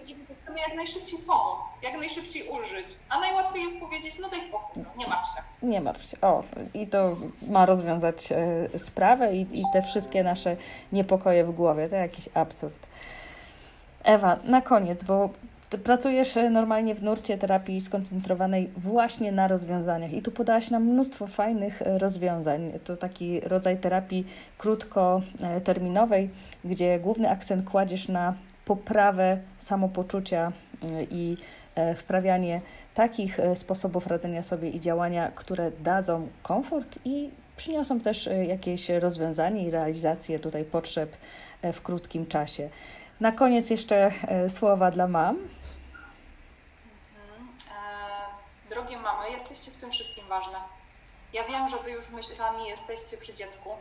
jak 0.58 0.76
najszybciej 0.76 1.20
pomóc, 1.20 1.60
jak 1.84 1.98
najszybciej 1.98 2.50
ulżyć. 2.50 2.88
A 3.10 3.20
najłatwiej 3.20 3.64
jest 3.64 3.78
powiedzieć, 3.78 4.20
no 4.20 4.30
daj 4.30 4.42
spokój, 4.42 4.84
no, 4.84 4.90
nie 4.98 5.08
martw 5.08 5.36
się. 5.36 5.68
Nie 5.68 5.82
martw 5.82 6.06
się. 6.06 6.22
O, 6.22 6.44
i 6.74 6.88
to 6.88 7.18
ma 7.48 7.66
rozwiązać 7.66 8.32
e, 8.32 8.80
sprawę 8.80 9.36
i, 9.36 9.60
i 9.60 9.64
te 9.74 9.82
wszystkie 9.82 10.24
nasze 10.24 10.58
niepokoje 10.92 11.46
w 11.46 11.52
głowie. 11.52 11.90
To 11.90 11.96
jakiś 11.96 12.30
absurd. 12.34 12.88
Ewa, 14.04 14.38
na 14.44 14.62
koniec, 14.62 15.04
bo 15.04 15.30
pracujesz 15.84 16.38
e, 16.38 16.50
normalnie 16.50 16.96
w 16.96 17.04
nurcie 17.04 17.38
terapii 17.38 17.82
skoncentrowanej 17.82 18.70
właśnie 18.78 19.32
na 19.32 19.48
rozwiązaniach 19.48 20.14
i 20.14 20.22
tu 20.22 20.32
podałaś 20.32 20.70
nam 20.70 20.84
mnóstwo 20.84 21.28
fajnych 21.28 21.82
e, 21.82 21.98
rozwiązań. 21.98 22.72
To 22.84 22.98
taki 22.98 23.40
rodzaj 23.40 23.78
terapii 23.78 24.28
krótkoterminowej, 24.58 26.30
gdzie 26.66 27.00
główny 27.00 27.30
akcent 27.30 27.70
kładziesz 27.70 28.08
na 28.08 28.34
poprawę 28.66 29.38
samopoczucia 29.60 30.52
i 31.12 31.38
wprawianie 31.96 32.62
takich 32.94 33.38
sposobów 33.56 34.08
radzenia 34.08 34.44
sobie 34.44 34.70
i 34.70 34.80
działania, 34.80 35.32
które 35.36 35.72
dadzą 35.72 36.28
komfort 36.44 37.00
i 37.06 37.30
przyniosą 37.58 38.00
też 38.00 38.30
jakieś 38.48 38.90
rozwiązanie 38.90 39.68
i 39.68 39.72
realizację 39.72 40.40
tutaj 40.40 40.64
potrzeb 40.64 41.18
w 41.74 41.82
krótkim 41.82 42.28
czasie. 42.28 42.70
Na 43.20 43.32
koniec 43.32 43.70
jeszcze 43.70 44.12
słowa 44.50 44.92
dla 44.92 45.08
mam. 45.08 45.36
Mhm. 45.36 45.50
E, 48.68 48.70
drogie 48.70 48.98
mamy, 48.98 49.32
jesteście 49.32 49.72
w 49.72 49.78
tym 49.78 49.92
wszystkim 49.92 50.28
ważne. 50.28 50.58
Ja 51.34 51.44
wiem, 51.44 51.70
że 51.70 51.78
Wy 51.84 51.92
już 51.92 52.10
myślami 52.10 52.68
jesteście 52.68 53.18
przy 53.18 53.34
dziecku 53.34 53.70
e, 53.70 53.76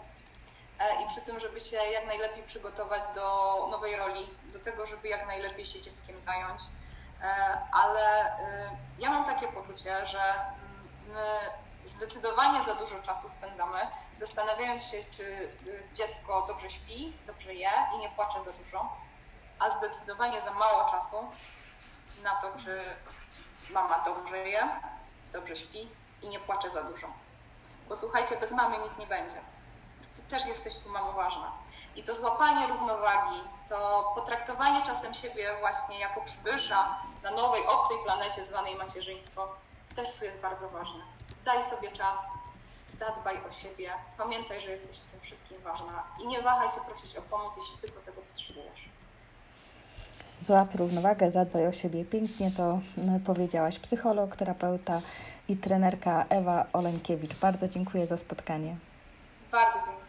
i 1.04 1.08
przy 1.08 1.20
tym, 1.20 1.40
żeby 1.40 1.60
się 1.60 1.76
jak 1.76 2.06
najlepiej 2.06 2.42
przygotować 2.42 3.02
do 3.14 3.68
nowej 3.70 3.96
roli, 3.96 4.26
do 4.52 4.58
tego, 4.58 4.86
żeby 4.86 5.08
jak 5.08 5.26
najlepiej 5.26 5.66
się 5.66 5.82
dzieckiem 5.82 6.20
zająć. 6.20 6.60
E, 7.22 7.58
ale 7.72 8.32
ja 8.98 9.10
mam 9.10 9.24
takie 9.24 9.48
poczucie, 9.48 10.06
że 10.06 10.34
my 11.08 11.38
zdecydowanie 11.96 12.64
za 12.64 12.74
dużo 12.74 13.02
czasu 13.02 13.28
spędzamy 13.28 13.78
zastanawiając 14.20 14.82
się, 14.82 15.04
czy 15.16 15.48
dziecko 15.94 16.44
dobrze 16.48 16.70
śpi, 16.70 17.12
dobrze 17.26 17.54
je 17.54 17.70
i 17.94 17.98
nie 17.98 18.08
płacze 18.08 18.44
za 18.44 18.52
dużo, 18.52 18.96
a 19.58 19.78
zdecydowanie 19.78 20.42
za 20.42 20.50
mało 20.50 20.90
czasu 20.90 21.16
na 22.22 22.36
to, 22.36 22.52
czy 22.64 22.82
mama 23.70 24.04
dobrze 24.04 24.38
je, 24.48 24.68
dobrze 25.32 25.56
śpi 25.56 25.88
i 26.22 26.28
nie 26.28 26.40
płacze 26.40 26.70
za 26.70 26.82
dużo. 26.82 27.06
Bo 27.88 27.96
słuchajcie, 27.96 28.36
bez 28.36 28.50
mamy 28.50 28.78
nic 28.78 28.98
nie 28.98 29.06
będzie. 29.06 29.36
Też 30.34 30.46
jesteś 30.46 30.74
tu 30.74 30.90
mamo 30.90 31.12
ważna. 31.12 31.52
I 31.96 32.02
to 32.02 32.14
złapanie 32.14 32.66
równowagi, 32.66 33.40
to 33.68 34.12
potraktowanie 34.14 34.86
czasem 34.86 35.14
siebie 35.14 35.50
właśnie 35.60 35.98
jako 35.98 36.20
przybysza 36.20 36.98
na 37.22 37.30
nowej, 37.30 37.66
obcej 37.66 37.96
planecie 38.04 38.44
zwanej 38.44 38.76
macierzyństwo, 38.76 39.48
też 39.96 40.08
tu 40.18 40.24
jest 40.24 40.38
bardzo 40.38 40.68
ważne. 40.68 41.00
Daj 41.44 41.70
sobie 41.70 41.92
czas, 41.92 42.18
zadbaj 42.98 43.36
o 43.50 43.52
siebie, 43.52 43.90
pamiętaj, 44.18 44.60
że 44.60 44.70
jesteś 44.70 44.98
w 44.98 45.10
tym 45.10 45.20
wszystkim 45.20 45.58
ważna 45.60 46.02
i 46.22 46.26
nie 46.26 46.42
wahaj 46.42 46.68
się 46.68 46.80
prosić 46.88 47.16
o 47.16 47.22
pomoc, 47.22 47.54
jeśli 47.56 47.78
tylko 47.78 48.00
tego 48.00 48.22
potrzebujesz. 48.22 48.88
Złap 50.40 50.74
równowagę, 50.74 51.30
zadbaj 51.30 51.66
o 51.66 51.72
siebie. 51.72 52.04
Pięknie 52.04 52.50
to 52.50 52.78
powiedziałaś. 53.26 53.78
Psycholog, 53.78 54.36
terapeuta 54.36 55.00
i 55.48 55.56
trenerka 55.56 56.24
Ewa 56.28 56.66
Oleńkiewicz. 56.72 57.34
Bardzo 57.34 57.68
dziękuję 57.68 58.06
za 58.06 58.16
spotkanie. 58.16 58.76
Bardzo 59.52 59.74
dziękuję. 59.74 60.03